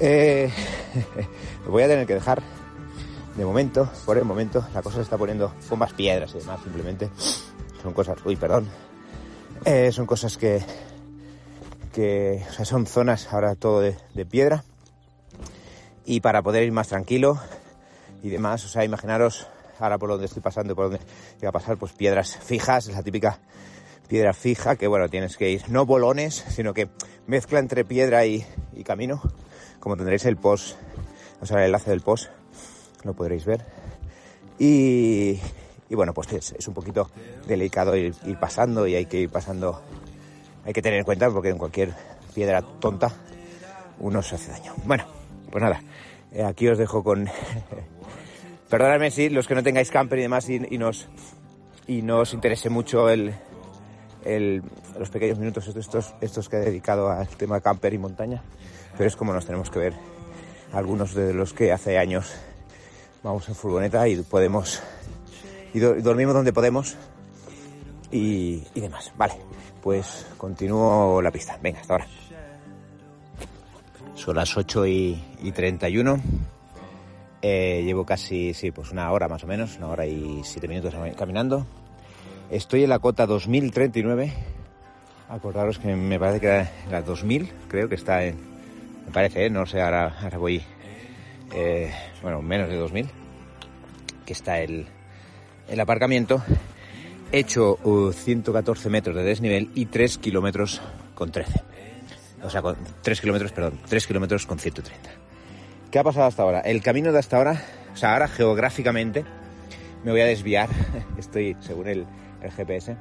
eh, 0.00 0.50
voy 1.68 1.82
a 1.82 1.88
tener 1.88 2.06
que 2.06 2.14
dejar 2.14 2.42
de 3.36 3.44
momento, 3.44 3.90
por 4.06 4.16
el 4.16 4.24
momento, 4.24 4.64
la 4.72 4.82
cosa 4.82 4.96
se 4.96 5.02
está 5.02 5.18
poniendo 5.18 5.52
con 5.68 5.78
más 5.78 5.92
piedras 5.92 6.32
y 6.34 6.38
demás, 6.38 6.60
simplemente. 6.62 7.10
Son 7.82 7.92
cosas, 7.92 8.16
uy, 8.24 8.36
perdón. 8.36 8.68
Eh, 9.64 9.90
son 9.92 10.06
cosas 10.06 10.36
que, 10.36 10.62
que, 11.92 12.44
o 12.48 12.52
sea, 12.52 12.64
son 12.64 12.86
zonas 12.86 13.32
ahora 13.32 13.56
todo 13.56 13.80
de, 13.80 14.26
piedra. 14.26 14.64
Y 16.04 16.20
para 16.20 16.42
poder 16.42 16.62
ir 16.62 16.72
más 16.72 16.88
tranquilo 16.88 17.40
y 18.22 18.28
demás, 18.28 18.64
o 18.64 18.68
sea, 18.68 18.84
imaginaros 18.84 19.48
ahora 19.80 19.98
por 19.98 20.10
donde 20.10 20.26
estoy 20.26 20.42
pasando 20.42 20.76
por 20.76 20.90
donde 20.90 21.00
voy 21.40 21.48
a 21.48 21.52
pasar, 21.52 21.76
pues 21.76 21.92
piedras 21.92 22.36
fijas, 22.36 22.86
la 22.86 23.02
típica 23.02 23.40
piedra 24.06 24.32
fija, 24.32 24.76
que 24.76 24.86
bueno, 24.86 25.08
tienes 25.08 25.36
que 25.36 25.50
ir, 25.50 25.68
no 25.70 25.86
bolones, 25.86 26.44
sino 26.50 26.72
que 26.72 26.88
mezcla 27.26 27.58
entre 27.58 27.84
piedra 27.84 28.26
y 28.26 28.44
camino, 28.84 29.22
como 29.84 29.96
tendréis 29.98 30.24
el 30.24 30.38
post, 30.38 30.76
o 31.42 31.46
sea, 31.46 31.58
el 31.58 31.66
enlace 31.66 31.90
del 31.90 32.00
post, 32.00 32.30
lo 33.04 33.12
podréis 33.12 33.44
ver. 33.44 33.60
Y, 34.58 35.38
y 35.90 35.94
bueno, 35.94 36.14
pues 36.14 36.32
es, 36.32 36.52
es, 36.58 36.66
un 36.66 36.72
poquito 36.72 37.10
delicado 37.46 37.94
ir, 37.94 38.14
ir, 38.24 38.38
pasando 38.38 38.86
y 38.86 38.94
hay 38.94 39.04
que 39.04 39.20
ir 39.20 39.28
pasando, 39.28 39.82
hay 40.64 40.72
que 40.72 40.80
tener 40.80 41.00
en 41.00 41.04
cuenta 41.04 41.30
porque 41.30 41.50
en 41.50 41.58
cualquier 41.58 41.92
piedra 42.34 42.62
tonta 42.80 43.12
uno 44.00 44.22
se 44.22 44.36
hace 44.36 44.52
daño. 44.52 44.72
Bueno, 44.86 45.04
pues 45.50 45.62
nada, 45.62 45.82
eh, 46.32 46.42
aquí 46.42 46.66
os 46.66 46.78
dejo 46.78 47.04
con... 47.04 47.28
Perdonadme 48.70 49.10
si 49.10 49.28
los 49.28 49.46
que 49.46 49.54
no 49.54 49.62
tengáis 49.62 49.90
camper 49.90 50.18
y 50.18 50.22
demás 50.22 50.48
y, 50.48 50.62
y 50.70 50.78
nos 50.78 51.08
y 51.86 52.00
no 52.00 52.20
os 52.20 52.32
interese 52.32 52.70
mucho 52.70 53.10
el, 53.10 53.34
el, 54.24 54.62
los 54.98 55.10
pequeños 55.10 55.38
minutos 55.38 55.68
estos, 55.68 56.14
estos 56.22 56.48
que 56.48 56.56
he 56.56 56.60
dedicado 56.60 57.10
al 57.10 57.28
tema 57.28 57.60
camper 57.60 57.92
y 57.92 57.98
montaña, 57.98 58.42
pero 58.96 59.08
es 59.08 59.16
como 59.16 59.32
nos 59.32 59.46
tenemos 59.46 59.70
que 59.70 59.78
ver 59.78 59.94
algunos 60.72 61.14
de 61.14 61.32
los 61.32 61.52
que 61.52 61.72
hace 61.72 61.98
años 61.98 62.32
vamos 63.22 63.48
en 63.48 63.54
furgoneta 63.54 64.06
y 64.08 64.16
podemos 64.22 64.82
y, 65.72 65.80
do, 65.80 65.96
y 65.96 66.02
dormimos 66.02 66.34
donde 66.34 66.52
podemos 66.52 66.96
y, 68.12 68.62
y, 68.74 68.80
demás. 68.80 69.12
Vale, 69.16 69.34
pues 69.82 70.26
continúo 70.36 71.20
la 71.20 71.32
pista. 71.32 71.58
Venga, 71.60 71.80
hasta 71.80 71.94
ahora. 71.94 72.06
Son 74.14 74.36
las 74.36 74.56
8 74.56 74.86
y, 74.86 75.24
y 75.42 75.50
31. 75.50 76.20
Eh, 77.42 77.82
llevo 77.84 78.06
casi, 78.06 78.54
sí, 78.54 78.70
pues 78.70 78.92
una 78.92 79.10
hora 79.10 79.28
más 79.28 79.42
o 79.42 79.46
menos, 79.46 79.76
una 79.76 79.88
hora 79.88 80.06
y 80.06 80.42
siete 80.44 80.68
minutos 80.68 80.94
caminando. 81.16 81.66
Estoy 82.50 82.84
en 82.84 82.90
la 82.90 83.00
cota 83.00 83.26
2039. 83.26 84.32
Acordaros 85.28 85.78
que 85.78 85.94
me 85.94 86.18
parece 86.18 86.40
que 86.40 86.46
era 86.46 86.72
la 86.90 87.02
2000, 87.02 87.52
creo 87.68 87.88
que 87.88 87.96
está 87.96 88.24
en... 88.24 88.53
Me 89.06 89.12
parece, 89.12 89.46
¿eh? 89.46 89.50
no 89.50 89.66
sé, 89.66 89.80
ahora, 89.80 90.16
ahora 90.20 90.38
voy... 90.38 90.62
Eh, 91.54 91.92
bueno, 92.22 92.42
menos 92.42 92.68
de 92.68 92.76
2000. 92.76 93.10
Que 94.24 94.32
está 94.32 94.60
el, 94.60 94.86
el 95.68 95.80
aparcamiento. 95.80 96.42
He 97.32 97.40
hecho 97.40 97.78
uh, 97.84 98.12
114 98.12 98.90
metros 98.90 99.16
de 99.16 99.22
desnivel 99.22 99.70
y 99.74 99.86
3 99.86 100.18
kilómetros 100.18 100.80
con 101.14 101.30
13. 101.30 101.62
O 102.42 102.50
sea, 102.50 102.62
con 102.62 102.76
3 103.02 103.20
kilómetros, 103.20 103.52
perdón, 103.52 103.80
3 103.88 104.06
kilómetros 104.06 104.46
con 104.46 104.58
130. 104.58 105.10
¿Qué 105.90 105.98
ha 105.98 106.04
pasado 106.04 106.26
hasta 106.26 106.42
ahora? 106.42 106.60
El 106.60 106.82
camino 106.82 107.12
de 107.12 107.18
hasta 107.18 107.36
ahora, 107.36 107.62
o 107.92 107.96
sea, 107.96 108.12
ahora 108.12 108.28
geográficamente 108.28 109.24
me 110.04 110.10
voy 110.10 110.20
a 110.20 110.26
desviar. 110.26 110.68
Estoy, 111.18 111.56
según 111.60 111.88
el, 111.88 112.06
el 112.42 112.50
GPS, 112.50 112.96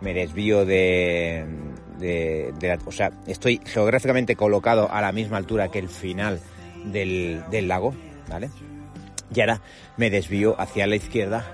me 0.00 0.12
desvío 0.12 0.66
de, 0.66 1.46
de, 1.98 2.52
la, 2.60 2.78
o 2.84 2.92
sea, 2.92 3.12
estoy 3.26 3.60
geográficamente 3.64 4.36
colocado 4.36 4.90
a 4.90 5.00
la 5.00 5.12
misma 5.12 5.36
altura 5.36 5.70
que 5.70 5.78
el 5.78 5.88
final 5.88 6.40
del, 6.84 7.42
del 7.50 7.68
lago, 7.68 7.94
¿vale? 8.28 8.50
Y 9.34 9.40
ahora 9.40 9.60
me 9.96 10.10
desvío 10.10 10.60
hacia 10.60 10.86
la 10.86 10.96
izquierda, 10.96 11.44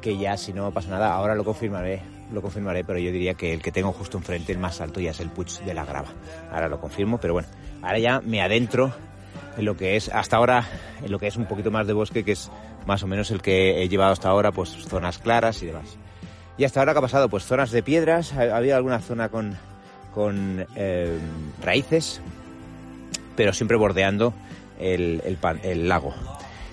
que 0.00 0.16
ya 0.16 0.36
si 0.36 0.52
no 0.52 0.70
pasa 0.72 0.90
nada, 0.90 1.12
ahora 1.12 1.34
lo 1.34 1.44
confirmaré, 1.44 2.02
lo 2.32 2.42
confirmaré, 2.42 2.84
pero 2.84 2.98
yo 2.98 3.10
diría 3.10 3.34
que 3.34 3.52
el 3.52 3.62
que 3.62 3.72
tengo 3.72 3.92
justo 3.92 4.18
enfrente, 4.18 4.52
el 4.52 4.58
más 4.58 4.80
alto, 4.80 5.00
ya 5.00 5.10
es 5.10 5.20
el 5.20 5.30
Puig 5.30 5.48
de 5.64 5.74
la 5.74 5.84
Grava. 5.84 6.08
Ahora 6.52 6.68
lo 6.68 6.80
confirmo, 6.80 7.18
pero 7.18 7.32
bueno, 7.34 7.48
ahora 7.82 7.98
ya 7.98 8.20
me 8.20 8.40
adentro 8.42 8.92
en 9.56 9.64
lo 9.64 9.76
que 9.76 9.96
es, 9.96 10.08
hasta 10.08 10.36
ahora, 10.36 10.64
en 11.02 11.10
lo 11.10 11.18
que 11.18 11.26
es 11.26 11.36
un 11.36 11.46
poquito 11.46 11.70
más 11.70 11.86
de 11.86 11.92
bosque, 11.92 12.24
que 12.24 12.32
es 12.32 12.50
más 12.86 13.02
o 13.02 13.06
menos 13.06 13.30
el 13.30 13.42
que 13.42 13.82
he 13.82 13.88
llevado 13.88 14.12
hasta 14.12 14.28
ahora, 14.28 14.52
pues 14.52 14.70
zonas 14.70 15.18
claras 15.18 15.62
y 15.62 15.66
demás. 15.66 15.98
Y 16.58 16.64
hasta 16.64 16.80
ahora 16.80 16.92
que 16.92 16.98
ha 16.98 17.02
pasado, 17.02 17.28
pues 17.28 17.44
zonas 17.44 17.70
de 17.70 17.82
piedras, 17.82 18.32
había 18.34 18.76
alguna 18.76 19.00
zona 19.00 19.28
con, 19.28 19.58
con 20.16 20.66
eh, 20.76 21.18
raíces, 21.62 22.22
pero 23.36 23.52
siempre 23.52 23.76
bordeando 23.76 24.32
el, 24.80 25.20
el, 25.26 25.38
el, 25.62 25.88
lago. 25.90 26.14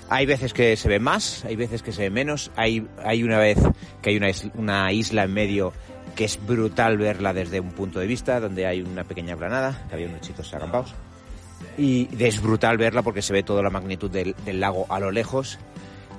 Hay 0.07 0.25
veces 0.25 0.53
que 0.53 0.77
se 0.77 0.87
ve 0.87 0.99
más, 0.99 1.43
hay 1.43 1.57
veces 1.57 1.83
que 1.83 1.91
se 1.91 2.03
ve 2.03 2.09
menos, 2.09 2.51
hay, 2.55 2.87
hay 3.03 3.21
una 3.21 3.37
vez 3.39 3.57
que 4.01 4.11
hay 4.11 4.15
una 4.15 4.29
isla, 4.29 4.51
una 4.55 4.93
isla 4.93 5.23
en 5.25 5.33
medio 5.33 5.73
que 6.15 6.23
es 6.23 6.39
brutal 6.47 6.97
verla 6.97 7.33
desde 7.33 7.59
un 7.59 7.71
punto 7.71 7.99
de 7.99 8.07
vista, 8.07 8.39
donde 8.39 8.65
hay 8.65 8.81
una 8.81 9.03
pequeña 9.03 9.35
planada, 9.35 9.87
que 9.89 9.95
había 9.95 10.07
unos 10.07 10.21
chicos 10.21 10.53
acampados. 10.53 10.93
Y 11.77 12.07
es 12.17 12.41
brutal 12.41 12.77
verla 12.77 13.01
porque 13.01 13.21
se 13.21 13.33
ve 13.33 13.43
toda 13.43 13.61
la 13.61 13.69
magnitud 13.69 14.09
del, 14.09 14.37
del 14.45 14.61
lago 14.61 14.85
a 14.87 15.01
lo 15.01 15.11
lejos 15.11 15.59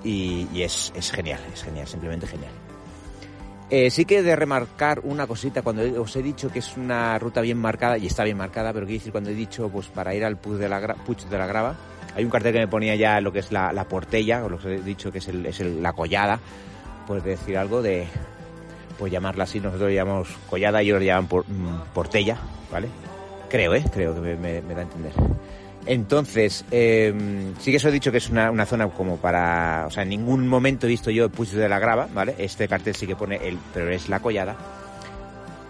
y, 0.05 0.47
y 0.53 0.61
es, 0.61 0.93
es 0.95 1.11
genial, 1.11 1.41
es 1.55 1.63
genial, 1.63 1.89
simplemente 1.89 2.27
genial. 2.27 2.53
Eh, 3.71 3.91
sí 3.91 4.05
que 4.05 4.19
he 4.19 4.23
de 4.23 4.37
remarcar 4.37 5.01
una 5.05 5.27
cosita 5.27 5.63
cuando 5.63 5.83
os 6.03 6.15
he 6.17 6.23
dicho 6.23 6.51
que 6.53 6.59
es 6.59 6.77
una 6.77 7.19
ruta 7.19 7.41
bien 7.41 7.59
marcada, 7.59 7.97
y 7.97 8.07
está 8.07 8.23
bien 8.23 8.37
marcada, 8.37 8.73
pero 8.73 8.87
quiero 8.87 8.99
decir 8.99 9.13
cuando 9.13 9.31
he 9.31 9.35
dicho 9.35 9.69
pues 9.71 9.87
para 9.89 10.15
ir 10.15 10.25
al 10.25 10.37
Puig 10.37 10.59
de 10.59 10.69
la, 10.69 10.95
Puig 10.95 11.19
de 11.19 11.39
la 11.39 11.47
Grava, 11.47 11.75
hay 12.15 12.25
un 12.25 12.31
cartel 12.31 12.53
que 12.53 12.59
me 12.61 12.69
ponía 12.69 12.95
ya 12.95 13.21
lo 13.21 13.33
que 13.33 13.39
es 13.39 13.51
la, 13.51 13.73
la 13.73 13.85
portella, 13.85 14.45
o 14.45 14.49
lo 14.49 14.59
que 14.59 14.75
he 14.75 14.83
dicho 14.83 15.11
que 15.11 15.19
es, 15.19 15.29
el, 15.29 15.47
es 15.47 15.61
el, 15.61 15.83
la 15.83 15.95
collada, 15.95 16.39
pues 17.07 17.25
decir 17.25 17.57
algo 17.57 17.81
de, 17.81 18.07
pues 18.99 19.11
llamarla 19.11 19.45
así, 19.45 19.61
nosotros 19.61 19.91
llamamos 19.93 20.29
collada 20.49 20.83
ellos 20.83 21.01
le 21.01 21.07
llaman 21.07 21.27
por, 21.27 21.49
mm, 21.49 21.93
portella, 21.95 22.37
¿vale? 22.71 22.89
Creo, 23.49 23.75
¿eh? 23.75 23.85
Creo 23.93 24.15
que 24.15 24.21
me, 24.21 24.37
me, 24.37 24.61
me 24.61 24.75
da 24.75 24.81
a 24.81 24.85
entender. 24.85 25.13
Entonces, 25.87 26.65
eh, 26.71 27.13
sí 27.59 27.71
que 27.71 27.77
os 27.77 27.85
he 27.85 27.91
dicho 27.91 28.11
que 28.11 28.19
es 28.19 28.31
una, 28.31 28.67
zona 28.67 28.89
como 28.89 29.19
para... 29.19 29.85
O 29.87 29.91
sea, 29.91 30.03
en 30.03 30.11
ningún 30.11 30.49
momento 30.49 30.87
he 30.87 30.91
visto 30.91 31.11
yo 31.11 31.29
Puig 31.29 31.51
de 31.51 31.69
la 31.69 31.79
Grava, 31.79 32.09
¿vale? 32.13 32.35
Este 32.39 32.69
cartel 32.69 32.95
sí 32.95 33.07
que 33.07 33.17
pone 33.17 33.37
el... 33.37 33.59
pero 33.73 33.91
es 33.91 34.09
la 34.09 34.21
collada. 34.21 34.57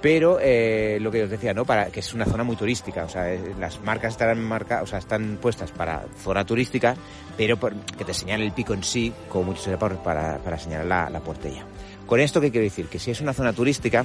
Pero 0.00 0.38
eh, 0.40 0.98
lo 1.00 1.10
que 1.10 1.24
os 1.24 1.30
decía, 1.30 1.54
¿no? 1.54 1.64
Para 1.64 1.86
que 1.86 2.00
es 2.00 2.12
una 2.12 2.26
zona 2.26 2.44
muy 2.44 2.56
turística, 2.56 3.04
o 3.04 3.08
sea, 3.08 3.26
las 3.58 3.80
marcas 3.80 4.12
estarán 4.12 4.38
marca, 4.38 4.82
o 4.82 4.86
sea, 4.86 4.98
están 4.98 5.38
puestas 5.40 5.72
para 5.72 6.04
zona 6.22 6.44
turística, 6.44 6.94
pero 7.38 7.56
por, 7.56 7.74
que 7.74 8.04
te 8.04 8.12
señale 8.12 8.44
el 8.44 8.52
pico 8.52 8.74
en 8.74 8.84
sí, 8.84 9.14
como 9.30 9.44
muchos 9.44 9.66
para, 9.78 10.38
para 10.38 10.58
señalar 10.58 10.86
la, 10.86 11.08
la 11.08 11.20
portella. 11.20 11.64
Con 12.06 12.20
esto, 12.20 12.40
¿qué 12.40 12.50
quiero 12.50 12.64
decir? 12.64 12.86
Que 12.88 12.98
si 12.98 13.12
es 13.12 13.22
una 13.22 13.32
zona 13.32 13.54
turística, 13.54 14.04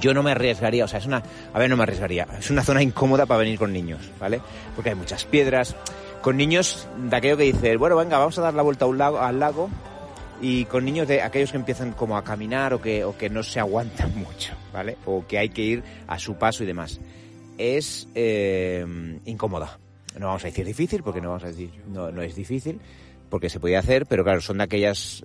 yo 0.00 0.14
no 0.14 0.22
me 0.22 0.32
arriesgaría, 0.32 0.84
o 0.84 0.88
sea, 0.88 0.98
es 0.98 1.06
una, 1.06 1.22
a 1.52 1.58
ver, 1.58 1.70
no 1.70 1.76
me 1.76 1.82
arriesgaría, 1.82 2.26
es 2.38 2.50
una 2.50 2.62
zona 2.62 2.82
incómoda 2.82 3.26
para 3.26 3.40
venir 3.40 3.58
con 3.58 3.72
niños, 3.72 4.10
¿vale? 4.18 4.40
Porque 4.74 4.90
hay 4.90 4.96
muchas 4.96 5.24
piedras, 5.24 5.76
con 6.20 6.36
niños 6.36 6.88
de 6.96 7.16
aquello 7.16 7.36
que 7.36 7.44
dices, 7.44 7.78
bueno, 7.78 7.96
venga, 7.96 8.18
vamos 8.18 8.38
a 8.38 8.42
dar 8.42 8.54
la 8.54 8.62
vuelta 8.62 8.84
a 8.84 8.88
un 8.88 8.98
lago, 8.98 9.18
al 9.18 9.38
lago, 9.38 9.70
y 10.40 10.64
con 10.66 10.84
niños 10.84 11.08
de 11.08 11.22
aquellos 11.22 11.50
que 11.50 11.56
empiezan 11.56 11.92
como 11.92 12.16
a 12.16 12.24
caminar 12.24 12.74
o 12.74 12.80
que, 12.80 13.04
o 13.04 13.16
que 13.16 13.30
no 13.30 13.42
se 13.42 13.60
aguantan 13.60 14.14
mucho, 14.16 14.54
¿vale? 14.72 14.96
O 15.06 15.26
que 15.26 15.38
hay 15.38 15.48
que 15.48 15.62
ir 15.62 15.82
a 16.06 16.18
su 16.18 16.34
paso 16.36 16.64
y 16.64 16.66
demás. 16.66 17.00
Es 17.56 18.08
eh, 18.14 18.84
incómoda. 19.24 19.78
No 20.18 20.26
vamos 20.26 20.44
a 20.44 20.48
decir 20.48 20.64
difícil, 20.64 21.02
porque 21.02 21.20
no 21.20 21.28
vamos 21.28 21.44
a 21.44 21.48
decir, 21.48 21.70
no, 21.88 22.10
no 22.10 22.22
es 22.22 22.36
difícil, 22.36 22.80
porque 23.34 23.50
se 23.50 23.58
podía 23.58 23.80
hacer, 23.80 24.06
pero 24.06 24.22
claro, 24.22 24.40
son 24.40 24.58
de 24.58 24.62
aquellas 24.62 25.24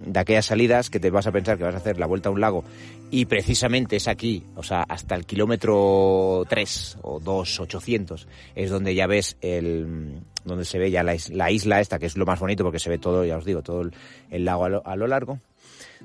de 0.00 0.18
aquellas 0.18 0.46
salidas 0.46 0.88
que 0.88 0.98
te 0.98 1.10
vas 1.10 1.26
a 1.26 1.32
pensar 1.32 1.58
que 1.58 1.64
vas 1.64 1.74
a 1.74 1.76
hacer 1.76 1.98
la 1.98 2.06
vuelta 2.06 2.30
a 2.30 2.32
un 2.32 2.40
lago 2.40 2.64
y 3.10 3.26
precisamente 3.26 3.96
es 3.96 4.08
aquí, 4.08 4.42
o 4.56 4.62
sea, 4.62 4.84
hasta 4.88 5.14
el 5.16 5.26
kilómetro 5.26 6.46
3 6.48 6.98
o 7.02 7.20
2, 7.20 7.60
800, 7.60 8.26
es 8.54 8.70
donde 8.70 8.94
ya 8.94 9.06
ves 9.06 9.36
el, 9.42 10.22
donde 10.46 10.64
se 10.64 10.78
ve 10.78 10.90
ya 10.90 11.02
la, 11.02 11.50
isla 11.50 11.80
esta, 11.80 11.98
que 11.98 12.06
es 12.06 12.16
lo 12.16 12.24
más 12.24 12.40
bonito 12.40 12.64
porque 12.64 12.78
se 12.78 12.88
ve 12.88 12.96
todo, 12.96 13.22
ya 13.26 13.36
os 13.36 13.44
digo, 13.44 13.60
todo 13.60 13.82
el, 14.30 14.44
lago 14.46 14.64
a 14.64 14.96
lo, 14.96 15.06
largo 15.06 15.38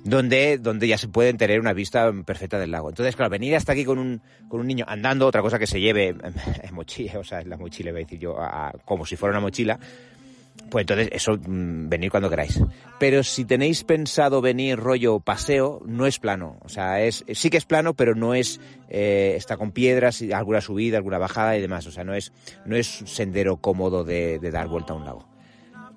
donde, 0.03 0.57
donde 0.57 0.85
ya 0.89 0.97
se 0.97 1.07
pueden 1.07 1.37
tener 1.37 1.61
una 1.61 1.71
vista 1.71 2.11
perfecta 2.25 2.59
del 2.59 2.71
lago. 2.71 2.89
Entonces, 2.89 3.15
claro, 3.15 3.31
venir 3.31 3.55
hasta 3.55 3.71
aquí 3.71 3.85
con 3.85 3.99
un, 3.99 4.21
con 4.49 4.59
un 4.59 4.67
niño 4.67 4.83
andando, 4.85 5.25
otra 5.27 5.41
cosa 5.41 5.57
que 5.57 5.65
se 5.65 5.79
lleve 5.79 6.13
mochila, 6.73 7.19
o 7.19 7.23
sea, 7.23 7.39
en 7.39 7.49
la 7.49 7.55
mochila, 7.55 7.91
voy 7.91 8.01
a 8.01 8.03
decir 8.03 8.19
yo, 8.19 8.37
como 8.83 9.05
si 9.05 9.15
fuera 9.15 9.31
una 9.31 9.39
mochila, 9.39 9.79
pues 10.69 10.83
entonces 10.83 11.09
eso, 11.11 11.33
mm, 11.33 11.89
venir 11.89 12.11
cuando 12.11 12.29
queráis. 12.29 12.59
Pero 12.99 13.23
si 13.23 13.45
tenéis 13.45 13.83
pensado 13.83 14.41
venir 14.41 14.77
rollo 14.77 15.19
paseo, 15.19 15.81
no 15.85 16.05
es 16.05 16.19
plano. 16.19 16.57
O 16.61 16.69
sea, 16.69 17.01
es, 17.01 17.23
sí 17.33 17.49
que 17.49 17.57
es 17.57 17.65
plano, 17.65 17.93
pero 17.93 18.15
no 18.15 18.33
es, 18.33 18.59
eh, 18.89 19.33
está 19.37 19.57
con 19.57 19.71
piedras, 19.71 20.23
alguna 20.33 20.61
subida, 20.61 20.97
alguna 20.97 21.17
bajada 21.17 21.57
y 21.57 21.61
demás. 21.61 21.87
O 21.87 21.91
sea, 21.91 22.03
no 22.03 22.13
es, 22.13 22.33
no 22.65 22.75
es 22.75 22.87
sendero 22.87 23.57
cómodo 23.57 24.03
de, 24.03 24.39
dar 24.39 24.67
vuelta 24.67 24.93
a 24.93 24.95
un 24.97 25.05
lago. 25.05 25.27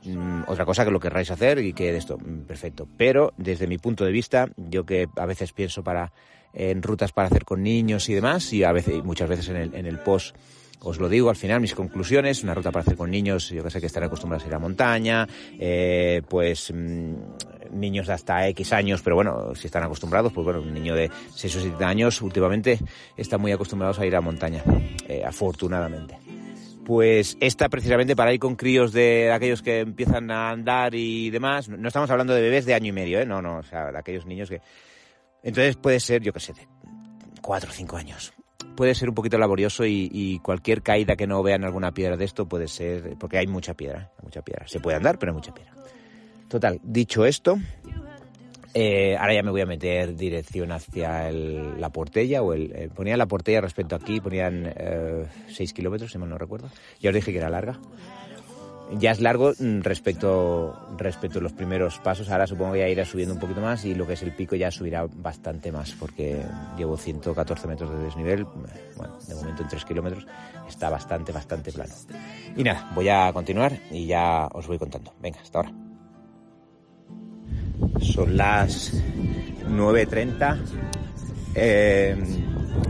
Mm, 0.04 0.42
otra 0.46 0.64
cosa 0.64 0.84
que 0.84 0.90
lo 0.90 1.00
querráis 1.00 1.30
hacer 1.30 1.58
y 1.58 1.72
que 1.72 1.96
esto, 1.96 2.18
mm, 2.18 2.42
perfecto. 2.42 2.88
Pero 2.96 3.32
desde 3.36 3.66
mi 3.66 3.78
punto 3.78 4.04
de 4.04 4.12
vista, 4.12 4.48
yo 4.56 4.84
que 4.86 5.08
a 5.16 5.26
veces 5.26 5.52
pienso 5.52 5.82
para, 5.82 6.12
en 6.52 6.82
rutas 6.82 7.12
para 7.12 7.28
hacer 7.28 7.44
con 7.44 7.62
niños 7.62 8.08
y 8.08 8.14
demás, 8.14 8.52
y 8.52 8.62
a 8.62 8.72
veces, 8.72 9.02
muchas 9.04 9.28
veces 9.28 9.48
en 9.48 9.56
el, 9.56 9.74
en 9.74 9.86
el 9.86 9.98
post 9.98 10.36
os 10.82 10.98
lo 10.98 11.08
digo 11.08 11.28
al 11.28 11.36
final, 11.36 11.60
mis 11.60 11.74
conclusiones, 11.74 12.42
una 12.42 12.54
ruta 12.54 12.72
para 12.72 12.82
hacer 12.82 12.96
con 12.96 13.10
niños, 13.10 13.50
yo 13.50 13.62
que 13.62 13.70
sé 13.70 13.80
que 13.80 13.86
están 13.86 14.02
acostumbrados 14.04 14.44
a 14.44 14.48
ir 14.48 14.54
a 14.54 14.58
montaña, 14.58 15.28
eh, 15.58 16.22
pues 16.28 16.72
mm, 16.72 17.14
niños 17.72 18.06
de 18.06 18.12
hasta 18.14 18.48
X 18.48 18.72
años, 18.72 19.02
pero 19.02 19.16
bueno, 19.16 19.54
si 19.54 19.66
están 19.66 19.82
acostumbrados, 19.82 20.32
pues 20.32 20.44
bueno, 20.44 20.60
un 20.60 20.72
niño 20.72 20.94
de 20.94 21.10
6 21.34 21.56
o 21.56 21.60
7 21.60 21.84
años 21.84 22.22
últimamente 22.22 22.78
está 23.16 23.36
muy 23.36 23.52
acostumbrados 23.52 23.98
a 23.98 24.06
ir 24.06 24.16
a 24.16 24.20
montaña, 24.20 24.62
eh, 25.06 25.22
afortunadamente. 25.24 26.18
Pues 26.84 27.36
esta 27.40 27.68
precisamente 27.68 28.16
para 28.16 28.32
ir 28.32 28.40
con 28.40 28.56
críos 28.56 28.92
de 28.92 29.30
aquellos 29.30 29.62
que 29.62 29.80
empiezan 29.80 30.30
a 30.30 30.50
andar 30.50 30.94
y 30.94 31.30
demás, 31.30 31.68
no 31.68 31.86
estamos 31.86 32.10
hablando 32.10 32.34
de 32.34 32.40
bebés 32.40 32.64
de 32.64 32.74
año 32.74 32.88
y 32.88 32.92
medio, 32.92 33.20
¿eh? 33.20 33.26
no, 33.26 33.42
no, 33.42 33.58
o 33.58 33.62
sea, 33.62 33.92
de 33.92 33.98
aquellos 33.98 34.26
niños 34.26 34.48
que... 34.48 34.60
Entonces 35.42 35.76
puede 35.76 36.00
ser, 36.00 36.22
yo 36.22 36.32
qué 36.32 36.40
sé, 36.40 36.52
de 36.54 36.66
4 37.42 37.70
o 37.70 37.72
5 37.72 37.96
años 37.96 38.32
puede 38.76 38.94
ser 38.94 39.08
un 39.08 39.14
poquito 39.14 39.38
laborioso 39.38 39.84
y, 39.86 40.40
cualquier 40.42 40.82
caída 40.82 41.16
que 41.16 41.26
no 41.26 41.42
vean 41.42 41.64
alguna 41.64 41.92
piedra 41.92 42.16
de 42.16 42.24
esto 42.24 42.48
puede 42.48 42.68
ser, 42.68 43.16
porque 43.18 43.38
hay 43.38 43.46
mucha 43.46 43.74
piedra, 43.74 44.10
mucha 44.22 44.42
piedra. 44.42 44.66
Se 44.68 44.80
puede 44.80 44.96
andar, 44.96 45.18
pero 45.18 45.32
hay 45.32 45.36
mucha 45.36 45.54
piedra. 45.54 45.72
Total, 46.48 46.80
dicho 46.82 47.24
esto, 47.24 47.58
eh, 48.74 49.16
ahora 49.16 49.34
ya 49.34 49.42
me 49.42 49.50
voy 49.50 49.60
a 49.60 49.66
meter 49.66 50.16
dirección 50.16 50.72
hacia 50.72 51.30
la 51.30 51.90
portella, 51.90 52.42
o 52.42 52.52
el, 52.52 52.72
eh, 52.74 52.88
ponía 52.94 53.16
la 53.16 53.26
portella 53.26 53.60
respecto 53.60 53.94
aquí, 53.94 54.20
ponían 54.20 54.72
6 55.48 55.70
eh, 55.70 55.74
kilómetros, 55.74 56.12
si 56.12 56.18
mal 56.18 56.28
no 56.28 56.38
recuerdo. 56.38 56.70
Ya 57.00 57.10
os 57.10 57.14
dije 57.14 57.32
que 57.32 57.38
era 57.38 57.50
larga 57.50 57.78
ya 58.98 59.12
es 59.12 59.20
largo 59.20 59.52
mm, 59.58 59.80
respecto, 59.80 60.88
respecto 60.96 61.38
a 61.38 61.42
los 61.42 61.52
primeros 61.52 61.98
pasos. 61.98 62.28
Ahora 62.30 62.46
supongo 62.46 62.72
que 62.72 62.80
ya 62.80 62.88
irá 62.88 63.04
subiendo 63.04 63.34
un 63.34 63.40
poquito 63.40 63.60
más 63.60 63.84
y 63.84 63.94
lo 63.94 64.06
que 64.06 64.14
es 64.14 64.22
el 64.22 64.32
pico 64.32 64.56
ya 64.56 64.70
subirá 64.70 65.06
bastante 65.06 65.70
más 65.70 65.92
porque 65.92 66.42
llevo 66.76 66.96
114 66.96 67.68
metros 67.68 67.90
de 67.90 67.98
desnivel. 67.98 68.44
Bueno, 68.96 69.18
de 69.26 69.34
momento 69.34 69.62
en 69.62 69.68
3 69.68 69.84
kilómetros 69.84 70.26
está 70.68 70.90
bastante, 70.90 71.32
bastante 71.32 71.72
plano. 71.72 71.94
Y 72.56 72.64
nada, 72.64 72.90
voy 72.94 73.08
a 73.08 73.32
continuar 73.32 73.78
y 73.90 74.06
ya 74.06 74.48
os 74.52 74.66
voy 74.66 74.78
contando. 74.78 75.12
Venga, 75.20 75.40
hasta 75.40 75.58
ahora. 75.58 75.72
Son 78.00 78.36
las 78.36 78.92
9.30. 79.68 80.58
Eh, 81.54 82.16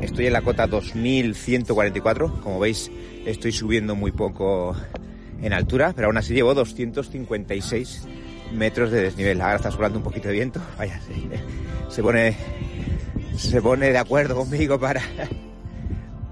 estoy 0.01 0.27
en 0.27 0.33
la 0.33 0.43
cota 0.43 0.67
2144. 0.67 2.41
Como 2.43 2.59
veis, 2.59 2.91
estoy 3.27 3.53
subiendo 3.53 3.95
muy 3.95 4.13
poco 4.13 4.75
en 5.43 5.53
altura, 5.53 5.93
pero 5.95 6.09
aún 6.09 6.17
así 6.17 6.35
llevo 6.35 6.55
256 6.55 8.07
metros 8.53 8.91
de 8.91 9.03
desnivel. 9.03 9.41
Ahora 9.41 9.57
está 9.57 9.71
soplando 9.71 9.99
un 9.99 10.05
poquito 10.05 10.29
de 10.29 10.35
viento. 10.35 10.61
Vaya, 10.79 11.01
se, 11.89 12.03
pone 12.03 12.37
se 13.37 13.63
pone 13.63 13.91
de 13.91 13.99
acuerdo 13.99 14.35
conmigo 14.37 14.79
para 14.79 15.03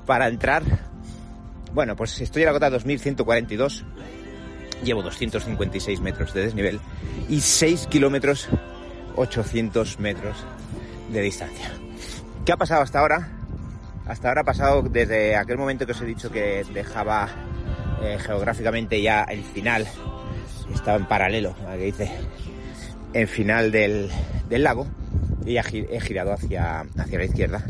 para 0.07 0.29
entrar. 0.29 0.63
Bueno, 1.73 1.95
pues 1.97 2.21
estoy 2.21 2.43
en 2.43 2.47
la 2.47 2.53
cota 2.53 2.71
2142. 2.71 3.85
Llevo 4.83 5.03
256 5.03 6.01
metros 6.01 6.33
de 6.35 6.43
desnivel 6.43 6.81
y 7.29 7.41
6 7.41 7.89
kilómetros 7.89 8.49
800 9.17 9.99
metros 9.99 10.37
de 11.13 11.21
distancia. 11.21 11.73
¿Qué 12.45 12.53
ha 12.53 12.57
pasado 12.57 12.83
hasta 12.83 13.01
ahora? 13.01 13.29
Hasta 14.07 14.29
ahora 14.29 14.41
ha 14.43 14.45
pasado 14.45 14.83
desde 14.83 15.37
aquel 15.37 15.59
momento 15.59 15.85
que 15.85 15.93
os 15.93 16.01
he 16.01 16.07
dicho 16.07 16.31
que 16.31 16.65
dejaba 16.73 17.29
eh, 18.03 18.19
geográficamente 18.19 19.01
ya 19.01 19.25
el 19.25 19.43
final 19.43 19.87
estaba 20.75 20.99
en 20.99 21.07
paralelo, 21.07 21.55
que 21.77 21.85
dice 21.85 22.11
en 23.13 23.29
final 23.29 23.73
del, 23.73 24.11
lago 24.51 24.87
y 25.45 25.55
ya 25.55 25.63
he 25.71 26.01
girado 26.01 26.33
hacia, 26.33 26.81
hacia 26.97 27.19
la 27.19 27.25
izquierda. 27.25 27.65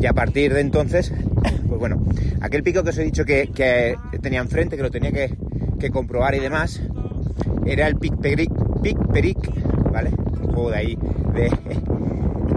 Y 0.00 0.06
a 0.06 0.12
partir 0.12 0.54
de 0.54 0.60
entonces, 0.60 1.12
pues 1.68 1.78
bueno, 1.78 2.04
aquel 2.40 2.62
pico 2.62 2.82
que 2.84 2.90
os 2.90 2.98
he 2.98 3.04
dicho 3.04 3.24
que, 3.24 3.96
tenía 4.22 4.40
enfrente, 4.40 4.76
que 4.76 4.82
lo 4.82 4.90
tenía 4.90 5.12
que, 5.12 5.36
comprobar 5.90 6.34
y 6.34 6.40
demás, 6.40 6.80
era 7.64 7.86
el 7.86 7.96
Pic 7.96 8.16
Peric, 8.16 8.50
Peric 9.12 9.38
¿vale? 9.92 10.10
Un 10.10 10.52
juego 10.52 10.70
de 10.70 10.76
ahí 10.76 10.98
de, 11.34 11.50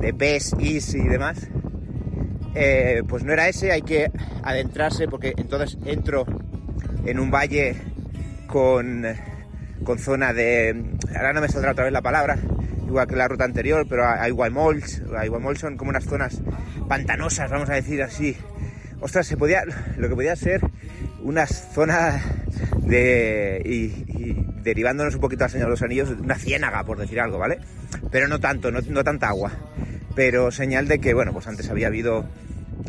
de 0.02 0.14
PES, 0.14 0.56
IS 0.60 0.96
y 0.96 1.08
demás. 1.08 1.48
Eh, 2.54 3.04
pues 3.08 3.24
no 3.24 3.32
era 3.32 3.48
ese, 3.48 3.72
hay 3.72 3.82
que 3.82 4.12
adentrarse 4.44 5.08
porque 5.08 5.34
entonces 5.38 5.78
entro 5.86 6.26
en 7.06 7.20
un 7.20 7.32
valle 7.32 7.76
con, 8.48 9.06
con 9.84 10.00
zona 10.00 10.34
de... 10.34 10.84
Ahora 11.16 11.34
no 11.34 11.42
me 11.42 11.48
saldrá 11.48 11.72
otra 11.72 11.86
vez 11.86 11.94
la 11.94 12.02
palabra, 12.02 12.38
igual 12.88 13.08
que 13.08 13.16
la 13.16 13.28
ruta 13.28 13.46
anterior, 13.46 13.86
pero 13.90 14.08
hay 14.08 14.32
mols, 14.32 15.02
hay 15.18 15.30
son 15.56 15.78
como 15.78 15.90
unas 15.90 16.06
zonas 16.06 16.42
pantanosas, 16.88 17.50
vamos 17.50 17.70
a 17.70 17.74
decir 17.74 18.02
así. 18.04 18.36
Ostras, 19.00 19.26
se 19.26 19.38
podía, 19.38 19.64
lo 19.98 20.10
que 20.10 20.16
podía 20.16 20.36
ser 20.36 20.62
una 21.24 21.48
zona 21.48 22.22
de... 22.80 23.62
Y, 23.66 24.52
derivándonos 24.62 25.16
un 25.16 25.22
poquito 25.22 25.44
al 25.44 25.50
Señor 25.50 25.68
de 25.68 25.72
los 25.72 25.82
Anillos, 25.82 26.10
una 26.10 26.36
ciénaga, 26.36 26.84
por 26.84 27.00
decir 27.00 27.20
algo, 27.20 27.40
¿vale? 27.40 27.60
Pero 28.12 28.28
no 28.28 28.40
tanto, 28.40 28.70
no, 28.70 28.80
no 28.82 29.04
tanta 29.04 29.30
agua. 29.30 29.52
Pero 30.14 30.52
señal 30.52 30.88
de 30.88 31.00
que, 31.00 31.16
bueno, 31.16 31.34
pues 31.34 31.48
antes 31.48 31.70
había 31.72 31.88
habido 31.88 32.26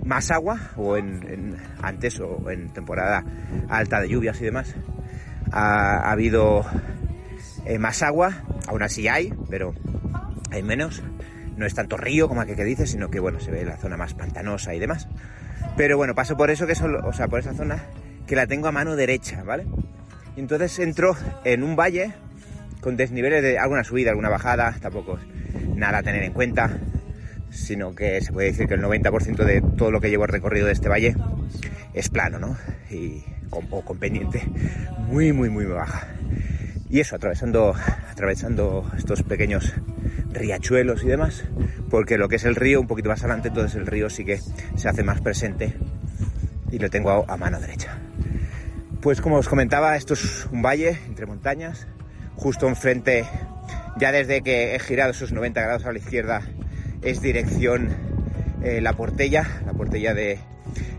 más 0.05 0.31
agua 0.31 0.59
o 0.77 0.97
en, 0.97 1.57
antes 1.81 2.21
o 2.21 2.51
en 2.51 2.73
temporada 2.73 3.25
alta 3.69 4.01
de 4.01 4.09
lluvias 4.09 4.41
y 4.41 4.45
demás 4.45 4.75
ha, 5.51 6.11
habido 6.11 6.65
eh, 7.67 7.79
más 7.79 8.03
agua. 8.03 8.43
Aún 8.67 8.83
así 8.83 9.09
hay 9.09 9.33
pero 9.51 9.75
hay 10.51 10.63
menos. 10.63 11.03
No 11.57 11.67
es 11.67 11.75
tanto 11.75 11.97
río 11.97 12.29
como 12.29 12.41
aquel 12.41 12.57
que 12.57 12.65
dice 12.65 12.87
sino 12.87 13.11
que 13.11 13.21
bueno 13.21 13.39
se 13.41 13.51
ve 13.51 13.65
la 13.65 13.77
zona 13.77 13.97
más 13.97 14.15
pantanosa 14.15 14.75
y 14.75 14.79
demás. 14.79 15.09
Pero 15.77 15.97
bueno 15.97 16.15
paso 16.15 16.37
por 16.37 16.51
eso 16.51 16.67
que 16.67 16.75
solo 16.75 17.07
o 17.07 17.13
sea 17.13 17.29
por 17.29 17.41
esa 17.41 17.55
zona 17.55 17.85
que 18.27 18.37
la 18.37 18.47
tengo 18.47 18.69
a 18.69 18.73
mano 18.73 18.97
derecha 18.97 19.43
vale 19.43 19.67
entonces 20.37 20.79
entro 20.79 21.15
en 21.45 21.63
un 21.63 21.77
valle 21.77 22.15
con 22.81 22.97
desniveles 22.97 23.43
de 23.43 23.59
alguna 23.59 23.85
subida 23.85 24.11
alguna 24.11 24.29
bajada 24.29 24.75
tampoco 24.81 25.19
nada 25.75 25.99
a 25.99 26.03
tener 26.03 26.23
en 26.23 26.33
cuenta 26.33 26.79
sino 27.53 27.95
que 27.95 28.21
se 28.23 28.33
puede 28.33 28.49
decir 28.49 28.67
que 28.67 28.75
el 28.75 28.83
90% 28.83 29.45
de 29.45 29.63
todo 29.77 29.91
lo 29.91 30.01
que 30.01 30.11
llevo 30.11 30.27
recorrido 30.27 30.67
de 30.67 30.73
este 30.73 30.89
valle 30.89 31.15
es 31.95 32.09
plano, 32.09 32.39
¿no? 32.39 32.57
Y 32.91 33.23
con, 33.51 33.67
o 33.71 33.83
con 33.83 33.99
pendiente 33.99 34.43
muy, 35.07 35.33
muy, 35.33 35.51
muy 35.51 35.67
baja. 35.67 36.09
Y 36.89 37.01
eso, 37.01 37.17
atravesando, 37.17 37.75
atravesando 38.11 38.91
estos 38.97 39.23
pequeños 39.23 39.73
riachuelos 40.33 41.05
y 41.05 41.09
demás, 41.09 41.45
porque 41.91 42.19
lo 42.19 42.29
que 42.29 42.37
es 42.37 42.45
el 42.45 42.57
río, 42.57 42.81
un 42.81 42.87
poquito 42.87 43.11
más 43.11 43.21
adelante, 43.21 43.49
entonces 43.49 43.77
el 43.77 43.87
río 43.87 44.09
sí 44.09 44.25
que 44.25 44.41
se 44.77 44.89
hace 44.89 45.03
más 45.03 45.21
presente 45.21 45.75
y 46.71 46.79
lo 46.79 46.89
tengo 46.89 47.11
a, 47.11 47.33
a 47.33 47.37
mano 47.37 47.61
derecha. 47.61 47.99
Pues 49.01 49.21
como 49.21 49.37
os 49.37 49.49
comentaba, 49.49 49.97
esto 49.97 50.15
es 50.15 50.47
un 50.51 50.63
valle 50.63 50.99
entre 51.07 51.27
montañas, 51.27 51.87
justo 52.37 52.69
enfrente, 52.69 53.25
ya 53.99 54.13
desde 54.13 54.43
que 54.43 54.75
he 54.75 54.79
girado 54.79 55.11
esos 55.11 55.33
90 55.33 55.61
grados 55.61 55.85
a 55.85 55.93
la 55.93 55.99
izquierda, 55.99 56.43
es 57.03 57.21
dirección 57.21 57.89
eh, 58.63 58.81
la 58.81 58.93
Portella, 58.95 59.63
la 59.67 59.73
Portella 59.73 60.15
de... 60.15 60.39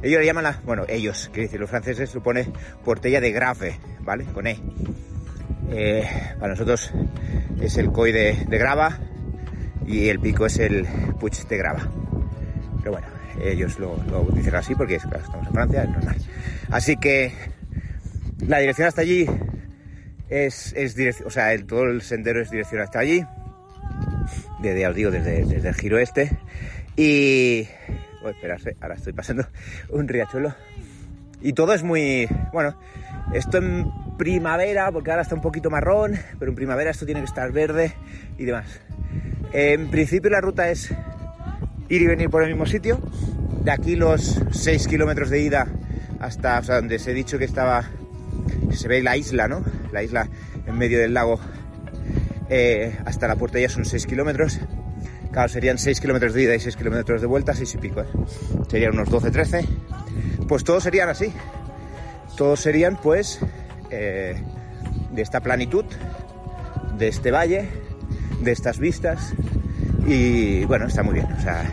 Ellos 0.02 0.20
le 0.20 0.26
llaman 0.26 0.44
la... 0.44 0.60
Bueno, 0.66 0.84
ellos, 0.88 1.30
quiero 1.32 1.48
decir, 1.48 1.60
los 1.60 1.70
franceses 1.70 2.10
supone 2.10 2.48
Portella 2.84 3.22
de 3.22 3.32
Grave, 3.32 3.80
¿vale? 4.02 4.26
Con 4.26 4.48
E. 4.48 4.60
Eh, 5.72 6.04
para 6.40 6.54
nosotros 6.54 6.92
es 7.62 7.78
el 7.78 7.92
COI 7.92 8.12
de, 8.12 8.46
Grava 8.50 9.00
y 9.88 10.10
el 10.10 10.20
pico 10.20 10.46
es 10.46 10.60
el 10.60 10.86
Puig 11.20 11.34
de 11.48 11.58
Grava. 11.58 11.90
Pero 12.80 12.92
bueno, 12.92 13.08
ellos 13.42 13.80
lo, 13.80 13.98
dicen 14.34 14.56
así 14.56 14.76
porque 14.76 14.96
estamos 14.96 15.48
en 15.48 15.54
Francia, 15.54 15.84
es 15.84 15.90
normal. 15.90 16.18
Así 16.70 16.98
que 16.98 17.32
la 18.46 18.60
dirección 18.60 18.88
hasta 18.88 19.02
allí 19.02 19.26
Es, 20.30 20.74
es 20.76 20.96
dirección, 20.96 21.28
o 21.28 21.32
sea, 21.32 21.58
todo 21.66 21.86
el 21.86 22.02
sendero 22.02 22.42
es 22.42 22.52
dirección 22.52 22.82
hasta 22.82 23.00
allí. 23.00 23.26
Desde, 24.64 24.88
os 24.88 24.96
digo, 24.96 25.12
desde, 25.12 25.42
el 25.42 25.76
giro 25.76 26.00
este. 26.00 26.38
Y... 26.96 27.68
Oh, 28.24 28.30
esperarse, 28.30 28.78
ahora 28.80 28.96
estoy 28.96 29.12
pasando 29.12 29.46
un 29.90 30.08
riachuelo. 30.08 30.56
Y 31.42 31.52
todo 31.52 31.74
es 31.74 31.84
muy... 31.84 32.30
Bueno, 32.54 32.80
esto 33.34 33.58
en 33.58 33.92
primavera, 34.18 34.90
porque 34.94 35.12
ahora 35.12 35.24
está 35.24 35.36
un 35.36 35.42
poquito 35.42 35.70
marrón, 35.70 36.18
pero 36.40 36.52
en 36.52 36.56
primavera 36.56 36.92
esto 36.92 37.06
tiene 37.06 37.20
que 37.20 37.26
estar 37.26 37.52
verde 37.52 37.94
y 38.38 38.46
demás. 38.46 38.66
En 39.52 39.92
principio 39.92 40.32
la 40.32 40.40
ruta 40.40 40.70
es 40.70 40.92
ir 41.90 42.02
y 42.02 42.08
venir 42.08 42.30
por 42.30 42.44
el 42.44 42.50
mismo 42.50 42.66
sitio. 42.66 43.02
De 43.66 43.72
aquí 43.72 43.98
los 43.98 44.42
6 44.52 44.88
kilómetros 44.88 45.30
de 45.30 45.42
ida 45.42 45.68
hasta 46.22 46.62
donde 46.62 47.00
se 47.00 47.12
he 47.12 47.14
dicho 47.14 47.38
que 47.38 47.44
estaba, 47.44 47.84
se 48.72 48.88
ve 48.88 49.04
la 49.04 49.18
isla, 49.18 49.50
¿no? 49.50 49.62
La 49.92 50.04
isla 50.04 50.30
en 50.66 50.78
medio 50.78 51.00
del 51.00 51.14
lago. 51.14 51.42
Eh, 52.50 52.98
hasta 53.06 53.28
la 53.28 53.36
puerta 53.36 53.60
ya 53.60 53.70
son 53.70 53.86
6 53.86 54.06
kilómetros. 54.06 54.60
Claro, 55.32 55.50
serían 55.50 55.78
6 55.78 56.00
kilómetros 56.00 56.34
de 56.34 56.44
ida 56.44 56.56
y 56.56 56.60
6 56.60 56.76
kilómetros 56.76 57.22
de 57.22 57.28
vuelta, 57.28 57.54
6 57.54 57.76
y 57.76 57.78
pico. 57.78 58.02
¿eh? 58.02 58.08
Serían 58.70 58.94
unos 58.94 59.10
12, 59.10 59.32
13. 59.32 59.66
Pues 60.48 60.64
todos 60.64 60.84
serían 60.84 61.10
así. 61.10 61.34
Todos 62.38 62.60
serían 62.60 62.98
pues 62.98 63.40
eh, 63.90 64.36
de 65.12 65.22
esta 65.22 65.42
planitud, 65.42 65.86
de 66.98 67.08
este 67.08 67.32
valle, 67.32 67.70
de 68.42 68.52
estas 68.52 68.80
vistas 68.80 69.34
y 70.06 70.66
bueno, 70.66 70.88
está 70.88 71.04
muy 71.04 71.16
bien. 71.16 71.32
O 71.32 71.42
sea, 71.42 71.64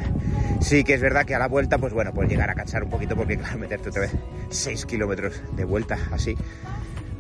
sí 0.61 0.85
que 0.85 0.95
es 0.95 1.01
verdad 1.01 1.25
que 1.25 1.35
a 1.35 1.39
la 1.39 1.49
vuelta, 1.49 1.79
pues 1.79 1.93
bueno, 1.93 2.13
puedes 2.13 2.31
llegar 2.31 2.51
a 2.51 2.55
cansar 2.55 2.85
un 2.85 2.91
poquito 2.91 3.17
porque 3.17 3.37
claro, 3.37 3.59
meterte 3.59 3.89
otra 3.89 4.03
vez 4.03 4.13
6 4.51 4.87
kilómetros 4.87 5.43
de 5.57 5.65
vuelta 5.65 5.99
así, 6.13 6.37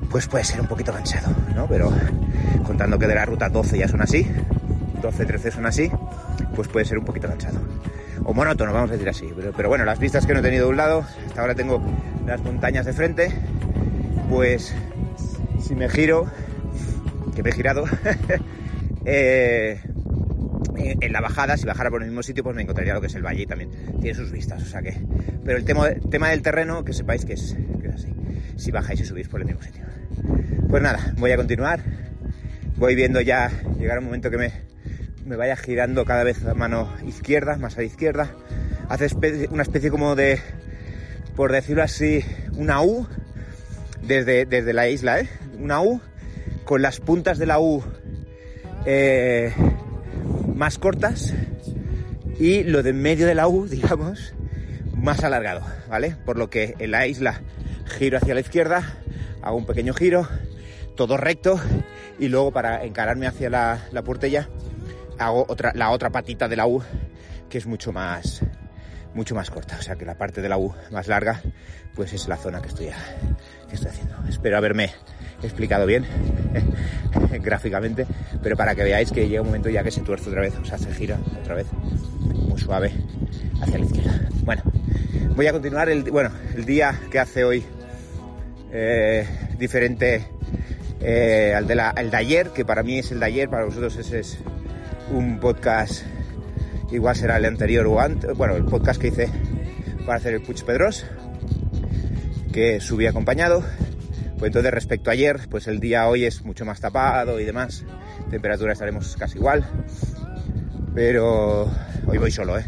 pues 0.08 0.26
puede 0.26 0.44
ser 0.44 0.60
un 0.60 0.66
poquito 0.66 0.92
cansado, 0.92 1.34
¿no? 1.54 1.66
Pero 1.66 1.92
contando 2.64 2.98
que 2.98 3.06
de 3.06 3.14
la 3.14 3.24
ruta 3.24 3.48
12 3.48 3.78
ya 3.78 3.88
son 3.88 4.02
así, 4.02 4.26
12, 5.00 5.26
13 5.26 5.50
son 5.50 5.66
así, 5.66 5.90
pues 6.54 6.68
puede 6.68 6.86
ser 6.86 6.98
un 6.98 7.04
poquito 7.04 7.28
cansado. 7.28 7.60
O 8.24 8.34
monótono, 8.34 8.72
vamos 8.72 8.90
a 8.90 8.92
decir 8.94 9.08
así. 9.08 9.28
Pero, 9.56 9.68
bueno, 9.68 9.84
las 9.84 9.98
vistas 9.98 10.26
que 10.26 10.34
no 10.34 10.40
he 10.40 10.42
tenido 10.42 10.66
de 10.66 10.70
un 10.70 10.76
lado, 10.76 11.04
hasta 11.26 11.40
ahora 11.40 11.54
tengo 11.54 11.82
las 12.26 12.42
montañas 12.42 12.86
de 12.86 12.92
frente, 12.92 13.32
pues 14.28 14.74
si 15.60 15.74
me 15.74 15.88
giro, 15.88 16.26
que 17.34 17.42
me 17.42 17.50
he 17.50 17.52
girado, 17.52 17.84
eh, 19.04 19.80
en 20.76 21.12
la 21.12 21.20
bajada, 21.20 21.56
si 21.56 21.66
bajara 21.66 21.90
por 21.90 22.02
el 22.02 22.08
mismo 22.08 22.22
sitio, 22.22 22.42
pues 22.44 22.54
me 22.54 22.62
encontraría 22.62 22.94
lo 22.94 23.00
que 23.00 23.06
es 23.06 23.14
el 23.14 23.24
valle 23.24 23.42
y 23.42 23.46
también 23.46 23.70
tiene 24.00 24.14
sus 24.14 24.30
vistas, 24.30 24.62
o 24.62 24.66
sea 24.66 24.82
que... 24.82 24.96
Pero 25.44 25.58
el 25.58 25.64
tema, 25.64 25.88
tema 26.10 26.28
del 26.28 26.42
terreno, 26.42 26.84
que 26.84 26.92
sepáis 26.92 27.24
que 27.24 27.32
es, 27.32 27.56
que 27.80 27.88
es 27.88 27.94
así, 27.94 28.14
si 28.56 28.70
bajáis 28.70 29.00
y 29.00 29.04
subís 29.04 29.28
por 29.28 29.40
el 29.40 29.46
mismo 29.46 29.62
sitio. 29.62 29.89
Pues 30.70 30.84
nada, 30.84 31.12
voy 31.16 31.32
a 31.32 31.36
continuar, 31.36 31.80
voy 32.76 32.94
viendo 32.94 33.20
ya 33.20 33.50
llegar 33.76 33.98
un 33.98 34.04
momento 34.04 34.30
que 34.30 34.38
me, 34.38 34.52
me 35.26 35.34
vaya 35.34 35.56
girando 35.56 36.04
cada 36.04 36.22
vez 36.22 36.46
a 36.46 36.54
mano 36.54 36.94
izquierda, 37.04 37.56
más 37.56 37.74
a 37.74 37.80
la 37.80 37.86
izquierda, 37.86 38.30
hace 38.88 39.08
una 39.50 39.64
especie 39.64 39.90
como 39.90 40.14
de, 40.14 40.38
por 41.34 41.50
decirlo 41.50 41.82
así, 41.82 42.24
una 42.52 42.82
U, 42.82 43.08
desde, 44.00 44.46
desde 44.46 44.72
la 44.72 44.88
isla, 44.88 45.18
¿eh? 45.18 45.28
Una 45.58 45.82
U, 45.82 46.00
con 46.62 46.82
las 46.82 47.00
puntas 47.00 47.38
de 47.38 47.46
la 47.46 47.58
U 47.58 47.82
eh, 48.86 49.52
más 50.54 50.78
cortas 50.78 51.34
y 52.38 52.62
lo 52.62 52.84
de 52.84 52.90
en 52.90 53.02
medio 53.02 53.26
de 53.26 53.34
la 53.34 53.48
U, 53.48 53.66
digamos, 53.68 54.34
más 54.94 55.24
alargado, 55.24 55.62
¿vale? 55.88 56.14
Por 56.24 56.38
lo 56.38 56.48
que 56.48 56.76
en 56.78 56.92
la 56.92 57.08
isla 57.08 57.40
giro 57.98 58.18
hacia 58.18 58.34
la 58.34 58.40
izquierda, 58.40 58.94
hago 59.42 59.56
un 59.56 59.66
pequeño 59.66 59.94
giro, 59.94 60.28
todo 61.00 61.16
recto 61.16 61.58
y 62.18 62.28
luego 62.28 62.52
para 62.52 62.84
encararme 62.84 63.26
hacia 63.26 63.48
la, 63.48 63.88
la 63.90 64.04
hago 65.18 65.46
otra, 65.48 65.72
la 65.74 65.92
otra 65.92 66.10
patita 66.10 66.46
de 66.46 66.56
la 66.56 66.66
U 66.66 66.82
que 67.48 67.56
es 67.56 67.64
mucho 67.64 67.90
más 67.90 68.42
mucho 69.14 69.34
más 69.34 69.50
corta, 69.50 69.78
o 69.78 69.82
sea 69.82 69.96
que 69.96 70.04
la 70.04 70.18
parte 70.18 70.42
de 70.42 70.50
la 70.50 70.58
U 70.58 70.74
más 70.90 71.08
larga 71.08 71.40
pues 71.94 72.12
es 72.12 72.28
la 72.28 72.36
zona 72.36 72.60
que 72.60 72.68
estoy, 72.68 72.90
que 73.70 73.76
estoy 73.76 73.90
haciendo. 73.90 74.14
Espero 74.28 74.58
haberme 74.58 74.92
explicado 75.42 75.86
bien 75.86 76.04
gráficamente, 77.40 78.06
pero 78.42 78.54
para 78.54 78.74
que 78.74 78.84
veáis 78.84 79.10
que 79.10 79.26
llega 79.26 79.40
un 79.40 79.46
momento 79.46 79.70
ya 79.70 79.82
que 79.82 79.90
se 79.90 80.02
tuerce 80.02 80.28
otra 80.28 80.42
vez, 80.42 80.54
o 80.58 80.64
sea, 80.66 80.76
se 80.76 80.92
gira 80.92 81.18
otra 81.40 81.54
vez 81.54 81.66
muy 82.20 82.60
suave 82.60 82.92
hacia 83.62 83.78
la 83.78 83.84
izquierda. 83.86 84.28
Bueno, 84.44 84.62
voy 85.34 85.46
a 85.46 85.52
continuar 85.52 85.88
el, 85.88 86.02
bueno, 86.10 86.30
el 86.54 86.66
día 86.66 87.00
que 87.10 87.18
hace 87.18 87.42
hoy 87.42 87.64
eh, 88.70 89.26
diferente 89.58 90.28
eh, 91.00 91.54
al, 91.56 91.66
de 91.66 91.74
la, 91.74 91.90
el 91.96 92.10
de 92.10 92.16
ayer, 92.16 92.50
que 92.50 92.64
para 92.64 92.82
mí 92.82 92.98
es 92.98 93.10
el 93.12 93.20
de 93.20 93.26
ayer, 93.26 93.48
para 93.48 93.64
vosotros 93.64 93.96
ese 93.96 94.20
es 94.20 94.38
un 95.12 95.40
podcast, 95.40 96.02
igual 96.90 97.16
será 97.16 97.36
el 97.36 97.44
anterior 97.44 97.86
o 97.86 98.00
antes, 98.00 98.36
bueno, 98.36 98.54
el 98.56 98.64
podcast 98.64 99.00
que 99.00 99.08
hice 99.08 99.28
para 100.06 100.18
hacer 100.18 100.34
el 100.34 100.42
Puch 100.42 100.64
Pedros, 100.64 101.06
que 102.52 102.80
subí 102.80 103.06
acompañado. 103.06 103.64
Pues 104.38 104.48
entonces 104.48 104.72
respecto 104.72 105.10
a 105.10 105.12
ayer, 105.12 105.38
pues 105.50 105.68
el 105.68 105.80
día 105.80 106.08
hoy 106.08 106.24
es 106.24 106.44
mucho 106.44 106.64
más 106.64 106.80
tapado 106.80 107.38
y 107.38 107.44
demás. 107.44 107.84
Temperatura 108.30 108.72
estaremos 108.72 109.14
casi 109.16 109.36
igual. 109.36 109.66
Pero 110.94 111.70
hoy 112.06 112.18
voy 112.18 112.30
solo, 112.30 112.58
¿eh? 112.58 112.64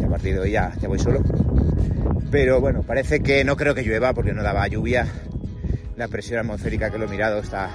Y 0.00 0.02
a 0.02 0.08
partir 0.08 0.34
de 0.34 0.40
hoy 0.40 0.50
ya, 0.50 0.72
ya 0.80 0.88
voy 0.88 0.98
solo. 0.98 1.22
Pero 2.30 2.60
bueno, 2.60 2.82
parece 2.82 3.20
que 3.20 3.44
no 3.44 3.56
creo 3.56 3.74
que 3.74 3.82
llueva 3.82 4.12
porque 4.14 4.32
no 4.32 4.42
daba 4.42 4.66
lluvia. 4.66 5.06
La 5.96 6.08
presión 6.08 6.40
atmosférica 6.40 6.90
que 6.90 6.98
lo 6.98 7.06
he 7.06 7.08
mirado 7.08 7.38
está 7.38 7.70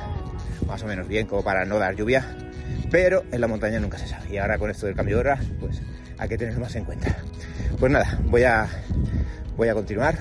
más 0.68 0.84
o 0.84 0.86
menos 0.86 1.08
bien 1.08 1.26
como 1.26 1.44
para 1.44 1.66
no 1.66 1.80
dar 1.80 1.96
lluvia. 1.96 2.24
Pero 2.92 3.24
en 3.32 3.42
la 3.42 3.48
montaña 3.48 3.80
nunca 3.80 3.98
se 3.98 4.08
sabe. 4.08 4.32
Y 4.32 4.38
ahora 4.38 4.60
con 4.60 4.70
esto 4.70 4.86
del 4.86 4.96
cambio 4.96 5.16
de 5.16 5.22
hora, 5.22 5.40
pues 5.60 5.82
hay 6.20 6.30
que 6.30 6.38
tenerlo 6.38 6.62
más 6.62 6.76
en 6.76 6.86
cuenta. 6.86 7.18
Pues 7.80 7.92
nada, 7.92 8.20
voy 8.26 8.44
a, 8.44 8.68
voy 9.58 9.70
a 9.70 9.74
continuar 9.74 10.16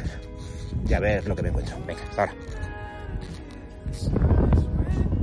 y 0.89 0.95
a 0.95 1.01
ver 1.01 1.27
lo 1.27 1.37
que 1.37 1.43
me 1.43 1.49
encuentro. 1.51 1.77
Venga, 1.87 2.01
hasta 2.09 2.23
ahora. 2.23 2.35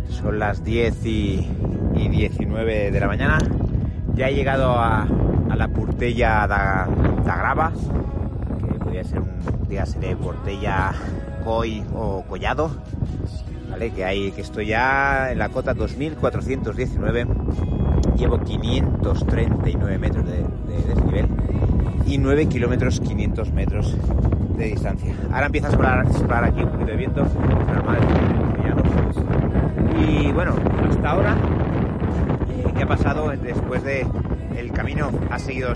Son 0.09 0.37
las 0.37 0.63
10 0.63 1.05
y, 1.05 1.49
19 1.95 2.91
de 2.91 2.99
la 2.99 3.07
mañana. 3.07 3.39
Ya 4.13 4.29
he 4.29 4.35
llegado 4.35 4.77
a, 4.77 5.07
la 5.55 5.67
Portella 5.69 6.45
da, 6.45 6.87
Grava, 7.23 7.73
que 8.71 8.79
podría 8.79 9.03
ser 9.03 9.19
un 9.19 9.67
día 9.67 9.83
de 9.85 10.15
Portella 10.15 10.93
Coi 11.47 11.81
o 11.95 12.23
Collado, 12.27 12.69
¿vale? 13.71 13.91
Que 13.91 14.03
hay 14.03 14.31
que 14.33 14.41
estoy 14.41 14.65
ya 14.65 15.31
en 15.31 15.39
la 15.39 15.47
cota 15.47 15.73
2419. 15.73 17.25
Llevo 18.17 18.39
539 18.41 19.97
metros 19.97 20.25
de, 20.25 20.43
desnivel 20.93 21.27
y 22.05 22.17
9 22.17 22.47
kilómetros 22.47 22.99
500 22.99 23.53
metros 23.53 23.95
de 24.57 24.65
distancia. 24.65 25.15
Ahora 25.31 25.45
empieza 25.45 25.69
a 25.69 25.71
soplar, 25.71 26.43
aquí 26.43 26.63
un 26.63 26.69
poquito 26.69 26.91
de 26.91 26.97
viento, 26.97 27.23
normal, 27.23 27.99
y 30.05 30.31
bueno, 30.33 30.53
hasta 30.89 31.09
ahora, 31.09 31.37
eh, 32.49 32.73
¿qué 32.75 32.83
ha 32.83 32.87
pasado 32.87 33.29
después 33.29 33.85
de 33.85 34.05
el 34.57 34.73
camino? 34.73 35.11
Ha 35.31 35.39
seguido 35.39 35.69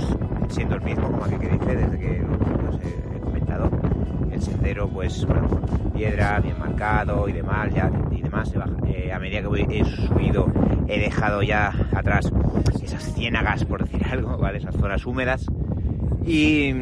siendo 0.50 0.76
el 0.76 0.82
mismo, 0.82 1.10
como 1.10 1.24
aquí 1.24 1.36
que 1.36 1.48
dice, 1.48 1.76
desde 1.78 1.98
que 1.98 2.22
comentado. 2.26 3.11
El 4.48 4.88
pues, 4.90 5.26
bueno, 5.26 5.48
piedra, 5.94 6.40
bien 6.40 6.58
marcado 6.60 7.28
y 7.28 7.34
demás, 7.34 7.74
ya, 7.74 7.92
y 8.12 8.22
demás. 8.22 8.52
Eh, 8.88 9.12
a 9.12 9.20
medida 9.20 9.42
que 9.42 9.80
he 9.80 9.86
subido, 9.86 10.48
he 10.88 11.00
dejado 11.00 11.42
ya 11.44 11.74
atrás 11.96 12.32
esas 12.82 13.14
ciénagas, 13.14 13.66
por 13.66 13.84
decir 13.84 14.06
algo, 14.12 14.38
¿vale? 14.38 14.60
Esas 14.60 14.76
zonas 14.76 15.06
húmedas. 15.06 15.46
Y, 16.26 16.74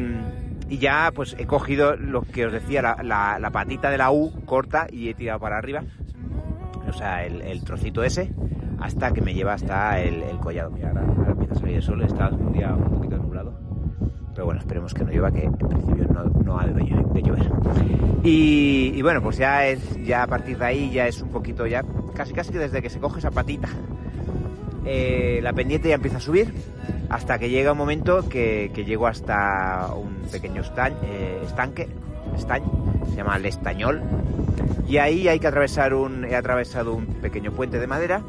ya, 0.68 1.10
pues, 1.14 1.34
he 1.38 1.46
cogido 1.46 1.96
lo 1.96 2.22
que 2.22 2.46
os 2.46 2.52
decía, 2.52 2.82
la, 3.02 3.50
patita 3.52 3.90
de 3.90 3.98
la 3.98 4.10
U 4.10 4.32
corta 4.46 4.86
y 4.90 5.08
he 5.08 5.14
tirado 5.14 5.40
para 5.40 5.58
arriba 5.58 5.82
o 6.90 6.92
sea, 6.92 7.24
el, 7.24 7.62
trocito 7.62 8.02
ese, 8.02 8.32
hasta 8.80 9.12
que 9.12 9.20
me 9.20 9.34
lleva 9.34 9.54
hasta 9.54 10.00
el, 10.00 10.22
collado. 10.38 10.70
Mira, 10.70 10.88
ahora, 10.88 11.04
empieza 11.30 11.54
a 11.54 11.58
salir 11.58 11.76
el 11.76 11.82
sol, 11.82 12.02
está 12.02 12.28
un 12.28 12.52
día 12.52 12.74
un 12.74 12.84
poquito. 12.84 13.19
Pero 14.40 14.46
bueno, 14.46 14.60
esperemos 14.60 14.94
que 14.94 15.04
no 15.04 15.10
llueva, 15.10 15.30
que 15.30 15.44
en 15.44 15.52
principio 15.52 16.06
no, 16.46 16.58
ha 16.58 16.66
de, 16.66 17.22
llover. 17.22 17.52
Y, 18.22 19.02
bueno, 19.02 19.20
pues 19.20 19.36
ya 19.36 19.66
es, 19.66 20.02
ya 20.02 20.22
a 20.22 20.26
partir 20.26 20.56
de 20.56 20.64
ahí 20.64 20.90
ya 20.90 21.06
es 21.06 21.20
un 21.20 21.28
poquito, 21.28 21.66
ya 21.66 21.84
casi 22.14 22.32
casi 22.32 22.54
desde 22.54 22.80
que 22.80 22.88
se 22.88 23.00
coge 23.00 23.18
esa 23.18 23.30
patita, 23.30 23.68
eh, 24.86 25.40
la 25.42 25.52
pendiente 25.52 25.90
ya 25.90 25.96
empieza 25.96 26.16
a 26.16 26.20
subir 26.20 26.54
hasta 27.10 27.38
que 27.38 27.50
llega 27.50 27.72
un 27.72 27.76
momento 27.76 28.30
que, 28.30 28.72
llego 28.74 29.08
hasta 29.08 29.92
un 29.94 30.22
pequeño 30.32 30.62
eh, 31.02 31.42
estanque, 31.44 31.88
estañ, 32.34 32.62
se 33.10 33.16
llama 33.16 33.36
el 33.36 33.44
estañol, 33.44 34.00
y 34.88 34.96
ahí 34.96 35.28
hay 35.28 35.38
que 35.38 35.48
atravesar 35.48 35.92
un, 35.92 36.24
he 36.24 36.34
atravesado 36.34 36.94
un 36.94 37.04
pequeño 37.04 37.52
puente 37.52 37.78
de 37.78 37.86
madera. 37.86 38.22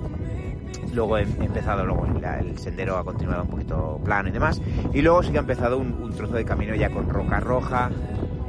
Luego 0.93 1.17
he 1.17 1.21
empezado, 1.21 1.85
luego 1.85 2.05
el 2.05 2.57
sendero 2.57 2.97
ha 2.97 3.03
continuado 3.03 3.43
un 3.43 3.49
poquito 3.49 3.99
plano 4.03 4.29
y 4.29 4.31
demás. 4.31 4.61
Y 4.93 5.01
luego 5.01 5.23
sí 5.23 5.31
que 5.31 5.37
ha 5.37 5.41
empezado 5.41 5.77
un, 5.77 6.11
trozo 6.11 6.35
de 6.35 6.45
camino 6.45 6.75
ya 6.75 6.89
con 6.89 7.09
roca 7.09 7.39
roja. 7.39 7.89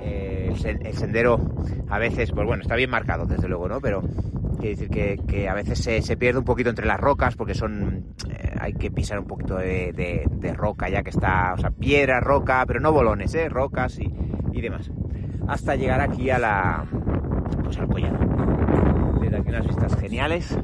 Eh, 0.02 0.52
el, 0.64 0.94
sendero 0.94 1.40
a 1.88 1.98
veces, 1.98 2.33
pues 2.33 2.46
bueno, 2.46 2.62
está 2.62 2.74
bien 2.74 2.90
marcado 2.90 3.26
desde 3.26 3.48
luego, 3.48 3.68
¿no? 3.68 3.81
Pero 3.81 4.02
Quiere 4.62 4.76
decir 4.76 5.16
que, 5.26 5.48
a 5.48 5.55
veces 5.55 5.81
se, 5.81 6.02
se, 6.02 6.16
pierde 6.16 6.38
un 6.38 6.44
poquito 6.44 6.70
entre 6.70 6.87
las 6.87 7.00
rocas 7.00 7.35
porque 7.35 7.52
son 7.52 8.14
eh, 8.31 8.55
hay 8.61 8.74
que 8.74 8.92
pisar 8.92 9.18
un 9.18 9.26
poquito 9.26 9.57
de, 9.57 10.55
roca 10.57 10.88
ya 10.88 11.02
que 11.02 11.11
está, 11.11 11.55
o 11.55 11.59
sea, 11.59 11.72
piedra, 11.72 12.20
roca, 12.20 12.64
pero 12.64 12.78
no 12.78 12.92
bolones, 12.92 13.35
¿eh? 13.35 13.48
rocas 13.48 13.98
y, 13.98 14.09
y 14.52 14.61
demás. 14.61 14.88
Hasta 15.48 15.74
llegar 15.74 16.00
aquí 16.00 16.31
a 16.31 16.38
la, 16.38 16.85
pues 17.64 17.76
al 17.78 17.88
collado. 17.88 18.18
Desde 19.20 19.37
aquí 19.37 19.48
unas 19.48 19.66
vistas 19.66 19.96
geniales. 19.96 20.57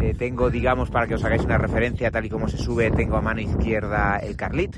Eh, 0.00 0.14
tengo, 0.16 0.48
digamos, 0.48 0.90
para 0.90 1.06
que 1.06 1.14
os 1.14 1.24
hagáis 1.24 1.44
una 1.44 1.58
referencia, 1.58 2.10
tal 2.10 2.24
y 2.24 2.28
como 2.28 2.48
se 2.48 2.56
sube, 2.56 2.90
tengo 2.90 3.16
a 3.16 3.20
mano 3.20 3.40
izquierda 3.40 4.18
el 4.18 4.36
Carlit. 4.36 4.76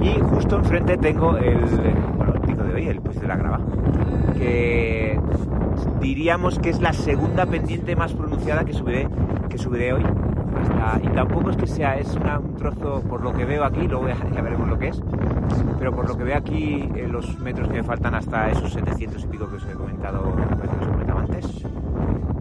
Y 0.00 0.18
justo 0.20 0.56
enfrente 0.56 0.96
tengo 0.96 1.36
el, 1.36 1.58
bueno, 2.16 2.34
el 2.34 2.40
pico 2.40 2.64
de 2.64 2.74
hoy, 2.74 2.88
el 2.88 3.00
Puiz 3.00 3.20
de 3.20 3.28
la 3.28 3.36
Grava, 3.36 3.60
que 4.36 5.20
diríamos 6.00 6.58
que 6.58 6.70
es 6.70 6.80
la 6.80 6.92
segunda 6.92 7.46
pendiente 7.46 7.94
más 7.94 8.12
pronunciada 8.14 8.64
que 8.64 8.72
subiré, 8.72 9.08
que 9.48 9.58
subiré 9.58 9.92
hoy. 9.92 10.04
Y 11.02 11.08
tampoco 11.08 11.50
es 11.50 11.56
que 11.56 11.66
sea, 11.66 11.96
es 11.96 12.14
un 12.16 12.56
trozo, 12.56 13.02
por 13.02 13.22
lo 13.22 13.32
que 13.32 13.44
veo 13.44 13.64
aquí, 13.64 13.86
luego 13.86 14.08
ya, 14.08 14.42
veremos 14.42 14.68
lo 14.68 14.78
que 14.78 14.88
es, 14.88 15.02
pero 15.78 15.94
por 15.94 16.08
lo 16.08 16.16
que 16.16 16.24
veo 16.24 16.36
aquí, 16.36 16.88
eh, 16.94 17.06
los 17.08 17.38
metros 17.38 17.68
que 17.68 17.74
me 17.74 17.82
faltan 17.84 18.14
hasta 18.14 18.50
esos 18.50 18.72
700 18.72 19.22
y 19.22 19.26
pico 19.28 19.48
que 19.48 19.56
os 19.56 19.66
he 19.66 19.74
comentado, 19.74 20.34
que 20.34 21.12
os 21.12 21.18
antes, 21.18 21.66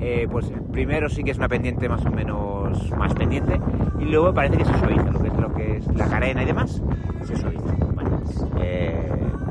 eh, 0.01 0.27
pues 0.29 0.51
primero 0.71 1.09
sí 1.09 1.23
que 1.23 1.31
es 1.31 1.37
una 1.37 1.47
pendiente 1.47 1.87
más 1.87 2.03
o 2.05 2.09
menos 2.09 2.89
más 2.97 3.13
pendiente, 3.13 3.59
y 3.99 4.05
luego 4.05 4.33
parece 4.33 4.57
que 4.57 4.65
se 4.65 4.77
suaviza, 4.79 5.11
lo 5.11 5.21
que 5.21 5.27
es, 5.27 5.33
lo 5.35 5.53
que 5.53 5.77
es 5.77 5.87
la 5.95 6.07
carena 6.07 6.41
y 6.41 6.45
demás, 6.45 6.81
se 7.23 7.35
suaviza. 7.37 7.71
Bueno, 7.93 8.21
eh, 8.59 8.99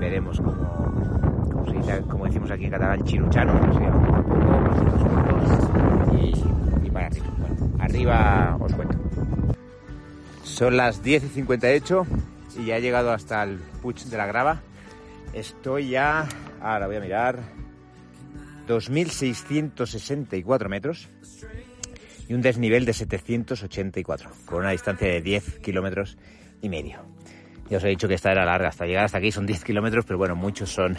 veremos 0.01 0.41
cómo, 0.41 1.53
cómo 1.53 1.67
se 1.67 1.77
dice, 1.77 2.03
como 2.09 2.27
decimos 2.27 2.51
aquí 2.51 2.65
en 2.65 2.71
catalán, 2.73 3.05
chiruchano, 3.05 3.53
o 3.53 3.79
sea, 3.79 3.93
poco 3.93 4.17
a 4.17 4.23
poco, 4.23 4.65
pasitos 4.71 5.03
cortos 5.05 5.69
y, 6.83 6.87
y 6.87 6.91
para 6.91 7.07
arriba. 7.07 7.27
Arriba 7.79 8.57
os 8.61 8.75
cuento. 8.75 8.99
Son 10.43 10.77
las 10.77 11.03
10 11.03 11.25
y 11.25 11.29
58 11.29 12.07
y 12.59 12.67
ya 12.67 12.77
he 12.77 12.81
llegado 12.81 13.13
hasta 13.13 13.43
el 13.45 13.59
Puig 13.83 13.97
de 13.97 14.17
la 14.17 14.27
Grava. 14.27 14.61
Estoy 15.33 15.91
ya, 15.91 16.27
ahora 16.61 16.89
voy 16.89 16.97
a 16.97 17.01
mirar, 17.01 17.39
2.664 18.71 20.69
metros 20.69 21.09
y 22.29 22.35
un 22.35 22.43
desnivel 22.43 22.85
de 22.85 22.93
784, 22.93 24.31
con 24.47 24.61
una 24.61 24.71
distancia 24.71 25.09
de 25.09 25.21
10 25.21 25.59
kilómetros 25.59 26.17
y 26.63 26.69
medio. 26.69 27.01
Ya 27.69 27.79
os 27.79 27.85
he 27.85 27.89
dicho 27.89 28.07
que 28.07 28.15
esta 28.15 28.31
era 28.31 28.45
larga, 28.45 28.69
hasta 28.69 28.87
llegar 28.87 29.05
hasta 29.05 29.19
aquí 29.19 29.33
son 29.33 29.47
10 29.47 29.65
kilómetros, 29.65 30.05
pero 30.05 30.19
bueno, 30.19 30.37
muchos 30.37 30.71
son, 30.71 30.97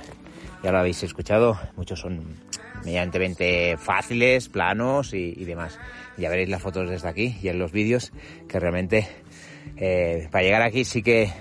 ya 0.62 0.72
lo 0.72 0.80
habéis 0.80 1.02
escuchado, 1.04 1.58
muchos 1.78 2.02
son 2.02 2.36
medianamente 2.84 3.78
fáciles, 3.78 4.50
planos 4.50 5.14
y, 5.14 5.34
y 5.38 5.46
demás. 5.46 5.80
Ya 6.18 6.30
veréis 6.30 6.50
las 6.50 6.62
fotos 6.62 6.90
desde 6.90 7.08
aquí 7.08 7.38
y 7.42 7.48
en 7.48 7.60
los 7.60 7.72
vídeos 7.72 8.12
que 8.50 8.60
realmente 8.60 9.08
eh, 9.78 10.28
para 10.32 10.44
llegar 10.44 10.62
aquí 10.62 10.84
sí 10.84 11.02
que 11.02 11.32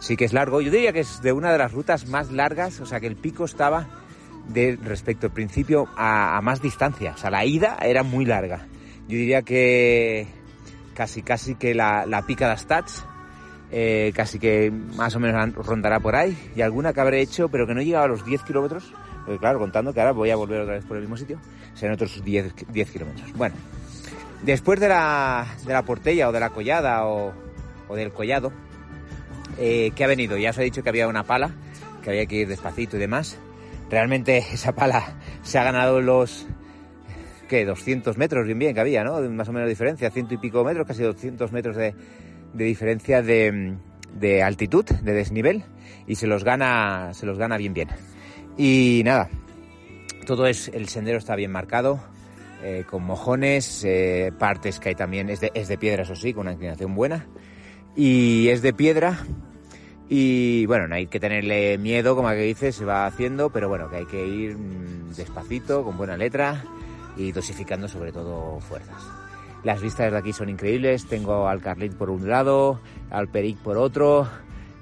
sí 0.00 0.16
que 0.16 0.24
es 0.24 0.32
largo. 0.32 0.60
Yo 0.60 0.70
diría 0.70 0.92
que 0.92 1.00
es 1.00 1.22
de 1.22 1.32
una 1.32 1.52
de 1.52 1.58
las 1.58 1.72
rutas 1.72 2.06
más 2.06 2.30
largas, 2.30 2.80
o 2.80 2.86
sea 2.86 3.00
que 3.00 3.06
el 3.06 3.16
pico 3.16 3.44
estaba 3.44 4.01
de 4.48 4.78
respecto 4.82 5.26
al 5.26 5.32
principio 5.32 5.88
a, 5.96 6.40
más 6.42 6.60
distancia. 6.60 7.12
O 7.14 7.18
sea, 7.18 7.30
la 7.30 7.44
ida 7.44 7.78
era 7.82 8.02
muy 8.02 8.24
larga. 8.24 8.66
Yo 9.08 9.16
diría 9.16 9.42
que 9.42 10.26
casi 10.94 11.22
casi 11.22 11.54
que 11.54 11.74
la, 11.74 12.06
la 12.06 12.26
pica 12.26 12.50
de 12.50 12.56
Stats 12.56 13.04
eh, 13.74 14.12
casi 14.14 14.38
que 14.38 14.70
más 14.70 15.16
o 15.16 15.20
menos 15.20 15.54
rondará 15.54 15.98
por 15.98 16.14
ahí 16.14 16.36
y 16.54 16.60
alguna 16.60 16.92
que 16.92 17.00
habré 17.00 17.22
hecho 17.22 17.48
pero 17.48 17.66
que 17.66 17.72
no 17.72 17.80
llegaba 17.80 18.04
a 18.04 18.08
los 18.08 18.22
10 18.22 18.42
kilómetros 18.42 18.92
porque 19.24 19.38
claro, 19.38 19.58
contando 19.58 19.94
que 19.94 20.00
ahora 20.00 20.12
voy 20.12 20.28
a 20.28 20.36
volver 20.36 20.60
otra 20.60 20.74
vez 20.74 20.84
por 20.84 20.98
el 20.98 21.04
mismo 21.04 21.16
sitio 21.16 21.38
serán 21.74 21.94
otros 21.94 22.22
10, 22.22 22.54
10 22.68 22.90
kilómetros 22.90 23.32
bueno, 23.32 23.54
después 24.42 24.78
de 24.78 24.88
la, 24.88 25.46
de 25.64 25.72
la 25.72 25.82
portella 25.86 26.28
o 26.28 26.32
de 26.32 26.40
la 26.40 26.50
collada 26.50 27.06
o, 27.06 27.32
del 27.96 28.12
collado 28.12 28.52
eh, 29.58 29.90
que 29.96 30.04
ha 30.04 30.06
venido, 30.06 30.36
ya 30.36 30.50
os 30.50 30.58
he 30.58 30.64
dicho 30.64 30.82
que 30.82 30.90
había 30.90 31.08
una 31.08 31.24
pala 31.24 31.52
que 32.02 32.10
había 32.10 32.26
que 32.26 32.36
ir 32.36 32.48
despacito 32.48 32.98
y 32.98 33.00
demás 33.00 33.38
realmente 33.92 34.38
esa 34.38 34.74
pala 34.74 35.18
se 35.42 35.58
ha 35.58 35.64
ganado 35.64 36.00
los 36.00 36.46
que 37.46 37.66
200 37.66 38.16
metros 38.16 38.46
bien 38.46 38.58
bien 38.58 38.74
que 38.74 38.80
había, 38.80 39.04
¿no? 39.04 39.20
Más 39.28 39.50
o 39.50 39.52
menos 39.52 39.68
diferencia, 39.68 40.10
ciento 40.10 40.32
y 40.32 40.38
pico 40.38 40.64
metros, 40.64 40.86
casi 40.86 41.02
200 41.02 41.52
metros 41.52 41.76
de, 41.76 41.94
de 42.54 42.64
diferencia 42.64 43.20
de, 43.20 43.76
de, 44.14 44.42
altitud, 44.42 44.86
de 44.86 45.12
desnivel, 45.12 45.64
y 46.06 46.14
se 46.14 46.26
los 46.26 46.42
gana, 46.42 47.10
se 47.12 47.26
los 47.26 47.36
gana 47.36 47.58
bien 47.58 47.74
bien. 47.74 47.90
Y 48.56 49.02
nada, 49.04 49.28
todo 50.26 50.46
es, 50.46 50.68
el 50.68 50.88
sendero 50.88 51.18
está 51.18 51.36
bien 51.36 51.50
marcado, 51.50 52.02
eh, 52.62 52.84
con 52.88 53.02
mojones, 53.02 53.84
eh, 53.84 54.32
partes 54.38 54.80
que 54.80 54.88
hay 54.88 54.94
también, 54.94 55.28
es 55.28 55.40
de, 55.40 55.52
es 55.52 55.68
de 55.68 55.76
piedra, 55.76 56.04
eso 56.04 56.16
sí, 56.16 56.32
con 56.32 56.46
una 56.46 56.54
inclinación 56.54 56.94
buena, 56.94 57.26
y 57.94 58.48
es 58.48 58.62
de 58.62 58.72
piedra, 58.72 59.18
y 60.14 60.66
bueno, 60.66 60.88
no 60.88 60.94
hay 60.94 61.06
que 61.06 61.18
tenerle 61.18 61.78
miedo, 61.78 62.14
como 62.14 62.28
que 62.28 62.42
dice, 62.42 62.70
se 62.70 62.84
va 62.84 63.06
haciendo, 63.06 63.48
pero 63.48 63.70
bueno, 63.70 63.88
que 63.88 63.96
hay 63.96 64.04
que 64.04 64.26
ir 64.26 64.58
mmm, 64.58 65.14
despacito, 65.16 65.82
con 65.82 65.96
buena 65.96 66.18
letra, 66.18 66.64
y 67.16 67.32
dosificando 67.32 67.88
sobre 67.88 68.12
todo 68.12 68.60
fuerzas. 68.60 69.02
Las 69.64 69.80
vistas 69.80 70.12
de 70.12 70.18
aquí 70.18 70.34
son 70.34 70.50
increíbles. 70.50 71.06
Tengo 71.06 71.48
al 71.48 71.62
Carlit 71.62 71.94
por 71.94 72.10
un 72.10 72.28
lado, 72.28 72.78
al 73.10 73.28
Peric 73.28 73.56
por 73.60 73.78
otro, 73.78 74.28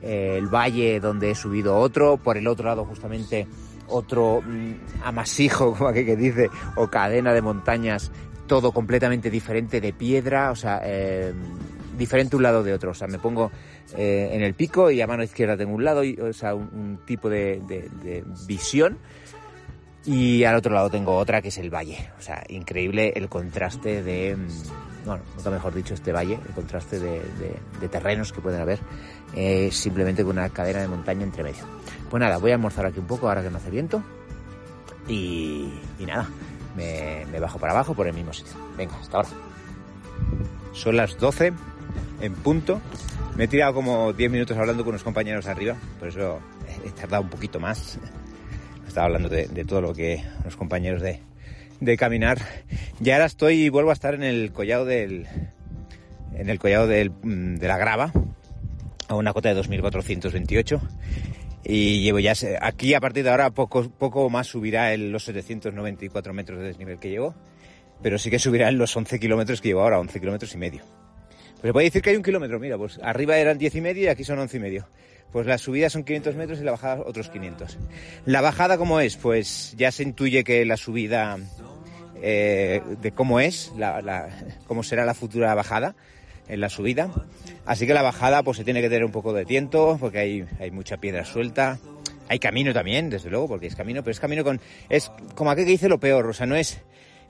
eh, 0.03 0.35
el 0.37 0.49
valle 0.49 0.99
donde 0.99 1.31
he 1.31 1.35
subido 1.37 1.77
otro, 1.77 2.16
por 2.16 2.37
el 2.37 2.49
otro 2.49 2.66
lado 2.66 2.85
justamente 2.85 3.47
otro 3.87 4.43
mmm, 4.45 4.73
amasijo, 5.05 5.75
como 5.79 5.90
aquí 5.90 6.05
que 6.05 6.16
dice, 6.16 6.51
o 6.75 6.88
cadena 6.88 7.33
de 7.33 7.40
montañas, 7.40 8.11
todo 8.49 8.73
completamente 8.73 9.31
diferente 9.31 9.81
de 9.81 9.93
piedra, 9.93 10.51
o 10.51 10.57
sea, 10.57 10.81
eh, 10.83 11.33
diferente 12.01 12.35
un 12.35 12.43
lado 12.43 12.65
de 12.65 12.75
otro. 12.75 12.91
O 12.91 12.95
sea, 12.95 13.07
me 13.07 13.21
pongo 13.21 13.53
eh, 13.97 14.31
en 14.33 14.43
el 14.43 14.55
pico 14.55 14.91
y 14.91 15.01
a 15.01 15.07
mano 15.07 15.23
izquierda 15.23 15.57
tengo 15.57 15.75
un 15.75 15.85
lado, 15.85 16.03
y, 16.03 16.19
o 16.19 16.33
sea, 16.33 16.55
un, 16.55 16.99
tipo 17.05 17.29
de, 17.29 18.25
visión 18.49 18.99
y 20.05 20.45
al 20.45 20.57
otro 20.57 20.75
lado 20.75 20.89
tengo 20.91 21.15
otra 21.15 21.41
que 21.41 21.49
es 21.49 21.59
el 21.59 21.73
valle. 21.73 22.11
O 22.19 22.23
sea, 22.23 22.43
increíble 22.49 23.13
el 23.15 23.29
contraste 23.29 24.03
de, 24.03 24.37
bueno, 25.05 25.23
nunca 25.37 25.51
mejor 25.51 25.75
dicho, 25.75 25.95
este 25.95 26.11
valle, 26.11 26.39
el 26.49 26.55
contraste 26.55 26.99
de, 26.99 27.89
terrenos 27.89 28.33
que 28.33 28.41
pueden 28.41 28.61
haber, 28.61 28.81
eh, 29.35 29.71
simplemente 29.71 30.25
con 30.25 30.39
una 30.39 30.49
cadena 30.49 30.81
de 30.81 30.89
montaña 30.89 31.23
entre 31.23 31.43
medio. 31.43 31.65
Pues 32.09 32.21
nada, 32.21 32.39
voy 32.39 32.51
a 32.51 32.55
almorzar 32.55 32.87
aquí 32.87 32.99
un 32.99 33.07
poco 33.07 33.29
ahora 33.29 33.43
que 33.43 33.51
no 33.51 33.59
hace 33.59 33.71
viento. 33.71 34.03
Y, 35.07 35.73
nada, 35.99 36.29
me, 36.77 37.41
bajo 37.41 37.59
para 37.59 37.73
abajo 37.73 37.95
por 37.95 38.07
el 38.07 38.15
mismo 38.15 38.33
sitio. 38.33 38.55
Venga, 38.77 38.97
hasta 38.97 39.19
ahora. 39.19 39.29
Son 40.73 40.97
las 40.97 41.19
12 41.19 41.53
en 42.21 42.35
punto. 42.35 42.81
Me 43.37 43.45
he 43.45 43.49
tirado 43.49 43.75
como 43.75 44.13
10 44.13 44.31
minutos 44.31 44.57
hablando 44.57 44.85
con 44.85 44.91
unos 44.91 45.05
compañeros 45.05 45.47
arriba, 45.47 45.77
por 45.99 46.09
eso 46.09 46.41
he 46.85 46.91
tardado 46.91 47.23
un 47.23 47.31
poquito 47.31 47.61
más 47.61 47.99
estaba 48.91 49.07
hablando 49.07 49.29
de, 49.29 49.47
todo 49.65 49.81
lo 49.81 49.95
que 49.95 50.23
los 50.45 50.57
compañeros 50.57 51.01
de, 51.01 51.21
de 51.81 51.97
caminar. 51.97 52.39
Y 53.03 53.11
ahora 53.11 53.27
estoy 53.27 53.65
y 53.65 53.69
vuelvo 53.69 53.91
a 53.91 53.95
estar 53.95 54.15
en 54.15 54.23
el 54.23 54.53
collado 54.53 54.85
del, 54.85 55.27
en 56.35 56.51
el 56.51 56.59
collado 56.59 56.87
del, 56.87 57.13
de 57.23 57.69
la 57.69 57.79
grava, 57.79 58.13
a 59.09 59.15
una 59.15 59.33
cota 59.33 59.49
de 59.49 59.55
2428. 59.55 60.81
Y 61.65 62.03
llevo 62.03 62.19
ya, 62.19 62.33
aquí 62.61 62.95
a 62.95 63.01
partir 63.01 63.23
de 63.25 63.31
ahora 63.31 63.51
poco, 63.51 63.89
poco 63.91 64.29
más 64.29 64.49
subirá 64.49 64.93
en 64.93 65.13
los 65.13 65.25
794 65.25 66.33
metros 66.33 66.59
de 66.59 66.67
desnivel 66.67 66.99
que 66.99 67.11
llevo, 67.11 67.35
pero 68.03 68.19
sí 68.19 68.31
que 68.31 68.39
subirá 68.39 68.69
en 68.69 68.79
los 68.79 68.97
11 68.97 69.21
kilómetros 69.21 69.61
que 69.61 69.69
llevo 69.69 69.83
ahora, 69.83 70.01
11 70.01 70.19
kilómetros 70.21 70.55
y 70.55 70.59
medio. 70.59 71.00
Se 71.62 71.73
puede 71.73 71.87
decir 71.87 72.01
que 72.01 72.11
hay 72.11 72.16
un 72.16 72.23
kilómetro, 72.23 72.59
mira, 72.59 72.79
pues 72.79 72.99
arriba 73.03 73.37
eran 73.37 73.59
10 73.59 73.75
y 73.75 73.81
medio 73.81 74.05
y 74.05 74.09
aquí 74.09 74.25
son 74.25 74.38
11 74.38 74.57
y 74.57 74.61
medio. 74.61 74.88
Pues 75.31 75.46
la 75.46 75.59
subida 75.59 75.90
son 75.90 76.05
500 76.05 76.35
metros 76.35 76.61
y 76.61 76.64
la 76.64 76.73
bajada 76.73 77.03
otros 77.07 77.29
500. 77.29 77.79
La 78.25 78.40
bajada, 78.40 78.79
¿cómo 78.79 78.99
es? 79.01 79.16
Pues 79.16 79.75
ya 79.77 79.92
se 79.92 80.03
intuye 80.03 80.42
que 80.42 80.64
la 80.64 80.77
subida, 80.77 81.38
eh, 82.23 82.83
de 83.01 83.12
cómo 83.12 83.40
es, 83.40 83.73
la, 83.77 84.29
cómo 84.66 84.83
será 84.83 85.05
la 85.05 85.14
futura 85.14 85.55
bajada 85.55 85.94
en 86.49 86.61
la 86.61 86.68
subida. 86.68 87.11
Así 87.66 87.87
que 87.87 87.94
la 87.94 88.03
bajada 88.03 88.42
pues 88.42 88.57
se 88.57 88.64
tiene 88.64 88.81
que 88.81 88.88
tener 88.88 89.05
un 89.05 89.12
poco 89.12 89.33
de 89.33 89.44
tiento 89.44 89.99
porque 90.01 90.18
hay, 90.18 90.46
hay 90.59 90.70
mucha 90.70 90.96
piedra 90.96 91.25
suelta. 91.25 91.79
Hay 92.29 92.38
camino 92.38 92.73
también, 92.73 93.11
desde 93.11 93.29
luego, 93.29 93.49
porque 93.49 93.66
es 93.66 93.75
camino, 93.75 94.03
pero 94.03 94.12
es 94.12 94.20
camino 94.20 94.44
con... 94.44 94.61
Es 94.88 95.11
como 95.35 95.51
aquel 95.51 95.64
que 95.64 95.73
dice 95.73 95.88
lo 95.88 95.99
peor, 95.99 96.27
o 96.27 96.33
sea, 96.33 96.46
no 96.46 96.55
es 96.55 96.81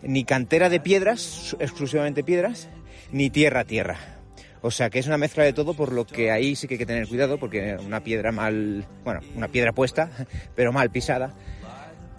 ni 0.02 0.24
cantera 0.24 0.68
de 0.68 0.78
piedras, 0.78 1.56
exclusivamente 1.58 2.22
piedras, 2.22 2.68
ni 3.10 3.30
tierra 3.30 3.64
tierra. 3.64 4.19
O 4.62 4.70
sea 4.70 4.90
que 4.90 4.98
es 4.98 5.06
una 5.06 5.16
mezcla 5.16 5.44
de 5.44 5.52
todo, 5.52 5.74
por 5.74 5.92
lo 5.92 6.06
que 6.06 6.30
ahí 6.30 6.54
sí 6.54 6.68
que 6.68 6.74
hay 6.74 6.78
que 6.78 6.86
tener 6.86 7.08
cuidado, 7.08 7.38
porque 7.38 7.76
una 7.84 8.00
piedra 8.00 8.30
mal, 8.30 8.84
bueno, 9.04 9.20
una 9.34 9.48
piedra 9.48 9.72
puesta, 9.72 10.10
pero 10.54 10.72
mal 10.72 10.90
pisada, 10.90 11.32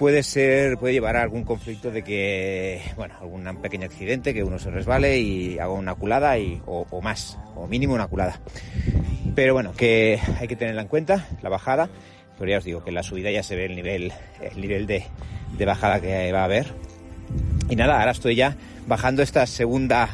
puede 0.01 0.23
ser, 0.23 0.79
puede 0.79 0.95
llevar 0.95 1.15
a 1.15 1.21
algún 1.21 1.43
conflicto 1.43 1.91
de 1.91 2.03
que, 2.03 2.81
bueno, 2.95 3.13
algún 3.21 3.43
pequeño 3.61 3.85
accidente, 3.85 4.33
que 4.33 4.43
uno 4.43 4.57
se 4.57 4.71
resbale 4.71 5.19
y 5.19 5.59
haga 5.59 5.69
una 5.69 5.93
culada 5.93 6.39
y, 6.39 6.59
o, 6.65 7.01
más, 7.03 7.37
o 7.55 7.67
mínimo 7.67 7.93
una 7.93 8.07
culada. 8.07 8.41
Pero 9.35 9.53
bueno, 9.53 9.73
que 9.73 10.19
hay 10.39 10.47
que 10.47 10.55
tenerla 10.55 10.81
en 10.81 10.87
cuenta, 10.87 11.27
la 11.43 11.49
bajada, 11.49 11.87
pero 12.39 12.49
ya 12.49 12.57
os 12.57 12.63
digo 12.63 12.83
que 12.83 12.89
en 12.89 12.95
la 12.95 13.03
subida 13.03 13.29
ya 13.29 13.43
se 13.43 13.55
ve 13.55 13.65
el 13.65 13.75
nivel, 13.75 14.11
el 14.41 14.59
nivel 14.59 14.87
de, 14.87 15.03
de 15.55 15.65
bajada 15.65 16.01
que 16.01 16.31
va 16.31 16.41
a 16.41 16.45
haber. 16.45 16.65
Y 17.69 17.75
nada, 17.75 17.99
ahora 17.99 18.11
estoy 18.11 18.33
ya 18.33 18.57
bajando 18.87 19.21
esta 19.21 19.45
segunda, 19.45 20.09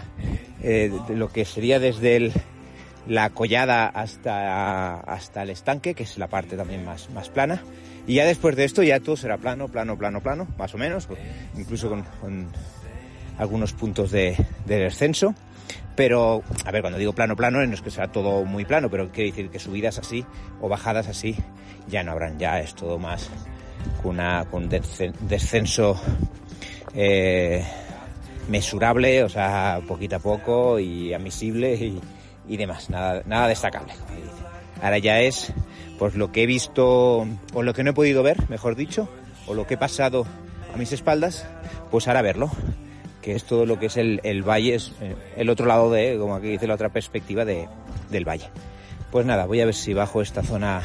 eh, 0.69 0.91
lo 1.07 1.29
que 1.29 1.45
sería 1.45 1.79
desde 1.79 2.29
la 3.07 3.29
collada 3.29 3.87
hasta, 3.87 4.99
hasta 4.99 5.43
el 5.43 5.51
estanque, 5.51 5.93
que 5.93 6.03
es 6.03 6.17
la 6.17 6.27
parte 6.27 6.57
también 6.57 6.83
más, 6.83 7.09
más 7.11 7.29
plana. 7.29 7.63
Y 8.05 8.15
ya 8.15 8.25
después 8.25 8.57
de 8.57 8.65
esto 8.65 8.83
ya 8.83 8.99
todo 8.99 9.15
será 9.15 9.37
plano, 9.37 9.69
plano, 9.69 9.97
plano, 9.97 10.21
plano, 10.21 10.45
más 10.57 10.75
o 10.75 10.77
menos, 10.77 11.07
incluso 11.55 11.89
con, 11.89 12.47
algunos 13.37 13.71
puntos 13.71 14.11
de, 14.11 14.35
de, 14.65 14.77
descenso. 14.77 15.33
Pero, 15.95 16.43
a 16.65 16.71
ver, 16.71 16.81
cuando 16.81 16.99
digo 16.99 17.13
plano, 17.13 17.37
plano, 17.37 17.65
no 17.65 17.73
es 17.73 17.81
que 17.81 17.89
sea 17.89 18.09
todo 18.11 18.43
muy 18.43 18.65
plano, 18.65 18.89
pero 18.89 19.09
quiere 19.09 19.29
decir 19.29 19.49
que 19.49 19.59
subidas 19.59 19.97
así 19.99 20.25
o 20.59 20.67
bajadas 20.67 21.07
así 21.07 21.37
ya 21.87 22.03
no 22.03 22.11
habrán, 22.11 22.39
ya 22.39 22.59
es 22.59 22.75
todo 22.75 22.99
más 22.99 23.29
con, 24.01 24.15
una, 24.15 24.43
con 24.51 24.67
descenso 24.67 25.97
eh, 26.93 27.63
mesurable, 28.47 29.23
o 29.23 29.29
sea, 29.29 29.81
poquito 29.87 30.17
a 30.17 30.19
poco 30.19 30.79
y 30.79 31.13
admisible 31.13 31.99
y, 32.47 32.57
demás, 32.57 32.89
nada, 32.89 33.23
nada 33.25 33.47
destacable. 33.47 33.93
Ahora 34.81 34.97
ya 34.97 35.19
es 35.21 35.53
pues 35.97 36.15
lo 36.15 36.31
que 36.31 36.43
he 36.43 36.45
visto 36.45 37.27
o 37.53 37.63
lo 37.63 37.73
que 37.73 37.83
no 37.83 37.91
he 37.91 37.93
podido 37.93 38.23
ver, 38.23 38.49
mejor 38.49 38.75
dicho, 38.75 39.09
o 39.47 39.53
lo 39.53 39.65
que 39.65 39.73
he 39.73 39.77
pasado 39.77 40.25
a 40.73 40.77
mis 40.77 40.91
espaldas, 40.91 41.47
pues 41.89 42.07
ahora 42.07 42.21
verlo, 42.21 42.51
que 43.21 43.35
es 43.35 43.43
todo 43.43 43.65
lo 43.65 43.79
que 43.79 43.87
es 43.87 43.97
el, 43.97 44.21
el 44.23 44.43
valle, 44.43 44.75
es 44.75 44.93
eh, 45.01 45.15
el 45.35 45.49
otro 45.49 45.65
lado 45.65 45.91
de, 45.91 46.17
como 46.19 46.35
aquí 46.35 46.47
dice 46.47 46.67
la 46.67 46.75
otra 46.75 46.89
perspectiva 46.89 47.45
de, 47.45 47.67
del 48.09 48.27
valle. 48.27 48.49
Pues 49.11 49.25
nada, 49.25 49.45
voy 49.45 49.61
a 49.61 49.65
ver 49.65 49.73
si 49.73 49.93
bajo 49.93 50.21
esta 50.21 50.43
zona 50.43 50.83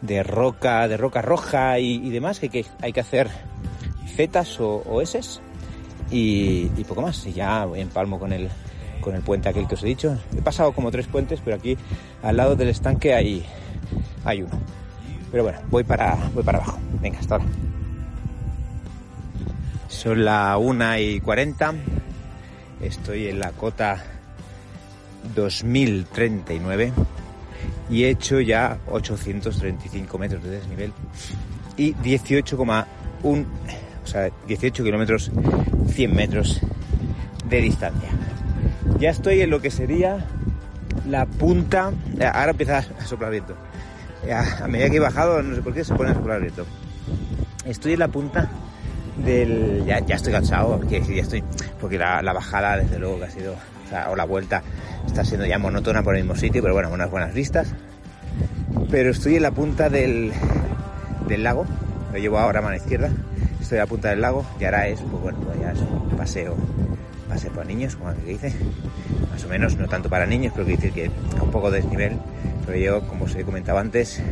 de 0.00 0.22
roca, 0.22 0.88
de 0.88 0.96
roca 0.96 1.22
roja 1.22 1.78
y, 1.78 2.10
demás, 2.10 2.40
que, 2.40 2.66
hay 2.82 2.92
que 2.92 3.00
hacer 3.00 3.28
zetas 4.16 4.58
o, 4.60 4.82
o 4.86 5.00
S 5.00 5.40
y, 6.10 6.66
poco 6.84 7.02
más. 7.02 7.26
Y 7.26 7.32
ya 7.32 7.66
empalmo 7.74 8.18
con 8.18 8.32
el, 8.32 8.48
con 9.00 9.14
el 9.14 9.22
puente 9.22 9.48
aquel 9.48 9.66
que 9.66 9.74
os 9.74 9.82
he 9.82 9.86
dicho. 9.86 10.16
He 10.36 10.42
pasado 10.42 10.72
como 10.72 10.90
tres 10.90 11.06
puentes, 11.06 11.40
pero 11.44 11.56
aquí 11.56 11.76
al 12.22 12.36
lado 12.36 12.56
del 12.56 12.68
estanque 12.68 13.14
hay, 13.14 13.44
hay 14.24 14.42
uno. 14.42 14.58
Pero 15.30 15.42
bueno, 15.44 15.58
voy 15.70 15.84
para, 15.84 16.16
voy 16.34 16.42
para 16.42 16.58
abajo. 16.58 16.78
Venga, 17.00 17.18
hasta 17.18 17.36
ahora. 17.36 17.46
Son 19.88 20.24
la 20.24 20.56
1 20.58 20.98
y 20.98 21.20
40. 21.20 21.74
Estoy 22.80 23.28
en 23.28 23.40
la 23.40 23.50
cota 23.52 24.02
2039 25.34 26.92
y 27.90 28.04
he 28.04 28.10
hecho 28.10 28.40
ya 28.40 28.78
835 28.90 30.18
metros 30.18 30.42
de 30.42 30.50
desnivel 30.50 30.92
y 31.76 31.94
18,1, 31.94 32.86
o 33.22 33.36
sea, 34.10 34.30
18 34.46 34.84
kilómetros, 34.84 35.30
100 35.90 36.14
metros 36.14 36.60
de 37.48 37.60
distancia. 37.60 38.08
Ya 38.98 39.10
estoy 39.10 39.40
en 39.40 39.50
lo 39.50 39.60
que 39.60 39.70
sería 39.70 40.24
la 41.08 41.26
punta, 41.26 41.92
ahora 42.32 42.50
empieza 42.50 42.78
a 42.78 43.04
soplar 43.04 43.30
viento. 43.30 43.54
A 44.62 44.66
medida 44.66 44.90
que 44.90 44.96
he 44.96 45.00
bajado, 45.00 45.42
no 45.42 45.54
sé 45.54 45.62
por 45.62 45.72
qué, 45.72 45.84
se 45.84 45.94
pone 45.94 46.10
a 46.10 46.14
soplar 46.14 46.40
viento. 46.40 46.66
Estoy 47.64 47.94
en 47.94 48.00
la 48.00 48.08
punta 48.08 48.48
del... 49.24 49.84
Ya, 49.86 49.98
estoy 49.98 50.32
cansado. 50.32 50.80
Porque 51.80 51.98
la, 51.98 52.22
la, 52.22 52.32
bajada, 52.32 52.76
desde 52.76 52.98
luego, 52.98 53.18
que 53.18 53.24
ha 53.24 53.30
sido... 53.30 53.54
O, 53.54 53.88
sea, 53.88 54.10
o 54.10 54.16
la 54.16 54.24
vuelta 54.24 54.62
está 55.06 55.24
siendo 55.24 55.46
ya 55.46 55.58
monótona 55.58 56.02
por 56.02 56.14
el 56.14 56.24
mismo 56.24 56.36
sitio, 56.36 56.60
pero 56.60 56.74
bueno, 56.74 56.90
unas 56.90 57.10
buenas 57.10 57.32
vistas. 57.32 57.68
Pero 58.90 59.10
estoy 59.10 59.36
en 59.36 59.42
la 59.42 59.50
punta 59.50 59.88
del, 59.88 60.32
del 61.26 61.42
lago, 61.42 61.64
lo 62.12 62.18
llevo 62.18 62.38
ahora 62.38 62.58
a 62.58 62.62
mano 62.62 62.76
izquierda. 62.76 63.10
Estoy 63.68 63.80
a 63.80 63.86
punta 63.86 64.08
del 64.08 64.22
lago 64.22 64.46
y 64.58 64.64
ahora 64.64 64.88
es, 64.88 64.98
pues 64.98 65.22
bueno, 65.22 65.40
pues 65.40 65.60
ya 65.60 65.72
es 65.72 65.80
un 65.80 66.16
paseo 66.16 66.56
paseo 67.28 67.52
para 67.52 67.66
niños, 67.66 67.96
como 67.96 68.14
que 68.14 68.22
dice, 68.22 68.54
más 69.30 69.44
o 69.44 69.48
menos, 69.48 69.76
no 69.76 69.86
tanto 69.86 70.08
para 70.08 70.24
niños, 70.24 70.54
pero 70.56 70.64
quiere 70.64 70.80
decir 70.80 70.94
que 70.94 71.36
a 71.38 71.42
un 71.42 71.50
poco 71.50 71.70
de 71.70 71.82
desnivel, 71.82 72.18
pero 72.64 72.78
yo, 72.78 73.06
como 73.06 73.26
os 73.26 73.34
he 73.34 73.44
comentado 73.44 73.76
antes, 73.76 74.22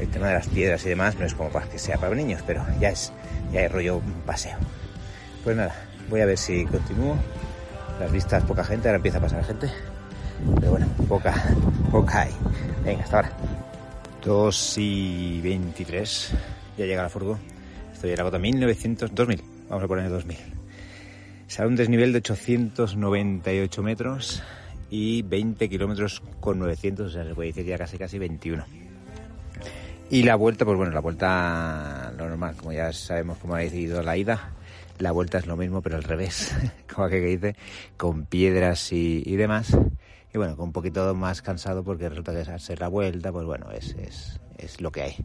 el 0.00 0.08
tema 0.10 0.28
de 0.28 0.34
las 0.34 0.46
piedras 0.46 0.86
y 0.86 0.90
demás 0.90 1.18
no 1.18 1.26
es 1.26 1.34
como 1.34 1.50
para 1.50 1.66
que 1.66 1.76
sea 1.76 1.98
para 1.98 2.14
niños, 2.14 2.44
pero 2.46 2.64
ya 2.78 2.90
es, 2.90 3.12
ya 3.52 3.62
es 3.62 3.72
rollo 3.72 3.96
un 3.96 4.12
paseo. 4.24 4.56
Pues 5.42 5.56
nada, 5.56 5.74
voy 6.08 6.20
a 6.20 6.26
ver 6.26 6.38
si 6.38 6.64
continúo. 6.64 7.16
Las 7.98 8.12
vistas, 8.12 8.44
poca 8.44 8.62
gente, 8.62 8.86
ahora 8.86 8.98
empieza 8.98 9.18
a 9.18 9.22
pasar 9.22 9.44
gente. 9.44 9.68
Pero 10.60 10.70
bueno, 10.70 10.86
poca, 11.08 11.34
poca 11.90 12.20
hay. 12.20 12.34
Venga, 12.84 13.02
hasta 13.02 13.16
ahora. 13.16 13.32
2 14.24 14.74
y 14.78 15.40
23. 15.40 16.30
Ya 16.76 16.86
llega 16.86 17.02
la 17.02 17.08
furgo. 17.08 17.40
Estoy 17.98 18.12
en 18.12 18.18
la 18.18 18.22
gota 18.22 18.38
1900, 18.38 19.12
2000. 19.12 19.42
Vamos 19.68 19.82
a 19.82 19.88
poner 19.88 20.08
2000. 20.08 20.38
Será 21.48 21.66
un 21.66 21.74
desnivel 21.74 22.12
de 22.12 22.18
898 22.18 23.82
metros 23.82 24.40
y 24.88 25.22
20 25.22 25.68
kilómetros 25.68 26.22
con 26.38 26.60
900, 26.60 27.06
o 27.08 27.10
sea, 27.10 27.24
se 27.24 27.34
puede 27.34 27.48
decir 27.48 27.66
ya 27.66 27.76
casi 27.76 27.98
casi 27.98 28.20
21. 28.20 28.64
Y 30.10 30.22
la 30.22 30.36
vuelta, 30.36 30.64
pues 30.64 30.76
bueno, 30.76 30.92
la 30.92 31.00
vuelta 31.00 32.12
lo 32.16 32.28
normal, 32.28 32.54
como 32.54 32.72
ya 32.72 32.92
sabemos 32.92 33.36
cómo 33.38 33.56
ha 33.56 33.58
decidido 33.58 34.00
la 34.00 34.16
ida, 34.16 34.52
la 35.00 35.10
vuelta 35.10 35.38
es 35.38 35.48
lo 35.48 35.56
mismo, 35.56 35.82
pero 35.82 35.96
al 35.96 36.04
revés, 36.04 36.54
como 36.94 37.08
que 37.08 37.18
dice, 37.18 37.56
con 37.96 38.26
piedras 38.26 38.92
y, 38.92 39.34
demás. 39.34 39.76
Y 40.32 40.38
bueno, 40.38 40.56
con 40.56 40.66
un 40.66 40.72
poquito 40.72 41.12
más 41.16 41.42
cansado 41.42 41.82
porque 41.82 42.08
resulta 42.08 42.32
que 42.32 42.60
ser 42.60 42.78
la 42.78 42.86
vuelta, 42.86 43.32
pues 43.32 43.44
bueno, 43.44 43.72
es, 43.72 43.96
es, 43.98 44.38
es 44.56 44.80
lo 44.80 44.92
que 44.92 45.02
hay 45.02 45.16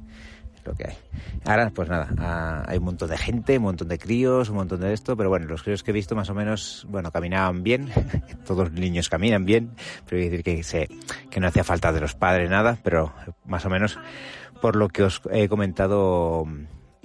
lo 0.65 0.73
que 0.73 0.87
hay. 0.87 0.97
Ahora, 1.45 1.71
pues 1.73 1.89
nada, 1.89 2.63
hay 2.67 2.77
un 2.77 2.85
montón 2.85 3.09
de 3.09 3.17
gente, 3.17 3.57
un 3.57 3.63
montón 3.63 3.87
de 3.87 3.97
críos, 3.97 4.49
un 4.49 4.55
montón 4.55 4.81
de 4.81 4.93
esto, 4.93 5.17
pero 5.17 5.29
bueno, 5.29 5.47
los 5.47 5.63
críos 5.63 5.83
que 5.83 5.91
he 5.91 5.93
visto 5.93 6.15
más 6.15 6.29
o 6.29 6.33
menos, 6.33 6.85
bueno, 6.89 7.11
caminaban 7.11 7.63
bien, 7.63 7.89
todos 8.45 8.69
los 8.69 8.79
niños 8.79 9.09
caminan 9.09 9.45
bien, 9.45 9.71
pero 10.07 10.21
hay 10.21 10.29
que 10.29 10.37
decir 10.37 10.43
que, 10.43 10.63
se, 10.63 10.89
que 11.29 11.39
no 11.39 11.47
hacía 11.47 11.63
falta 11.63 11.91
de 11.91 12.01
los 12.01 12.15
padres 12.15 12.49
nada, 12.49 12.77
pero 12.83 13.13
más 13.45 13.65
o 13.65 13.69
menos 13.69 13.97
por 14.61 14.75
lo 14.75 14.87
que 14.87 15.03
os 15.03 15.21
he 15.31 15.49
comentado 15.49 16.47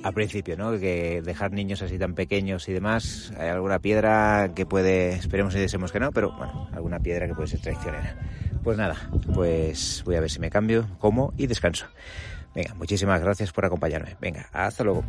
al 0.02 0.14
principio, 0.14 0.56
¿no? 0.56 0.78
Que 0.78 1.22
dejar 1.22 1.52
niños 1.52 1.82
así 1.82 1.98
tan 1.98 2.14
pequeños 2.14 2.68
y 2.68 2.72
demás, 2.72 3.32
hay 3.36 3.48
alguna 3.48 3.80
piedra 3.80 4.52
que 4.54 4.64
puede, 4.64 5.14
esperemos 5.14 5.54
y 5.56 5.58
deseemos 5.58 5.90
que 5.90 5.98
no, 5.98 6.12
pero 6.12 6.32
bueno, 6.36 6.68
alguna 6.72 7.00
piedra 7.00 7.26
que 7.26 7.34
puede 7.34 7.48
ser 7.48 7.60
traicionera. 7.60 8.16
Pues 8.62 8.78
nada, 8.78 9.10
pues 9.34 10.02
voy 10.04 10.16
a 10.16 10.20
ver 10.20 10.30
si 10.30 10.40
me 10.40 10.50
cambio, 10.50 10.86
como 10.98 11.32
y 11.36 11.46
descanso. 11.46 11.86
Venga, 12.54 12.74
muchísimas 12.74 13.20
gracias 13.20 13.52
por 13.52 13.64
acompañarme. 13.64 14.16
Venga, 14.20 14.48
hasta 14.52 14.84
luego. 14.84 15.04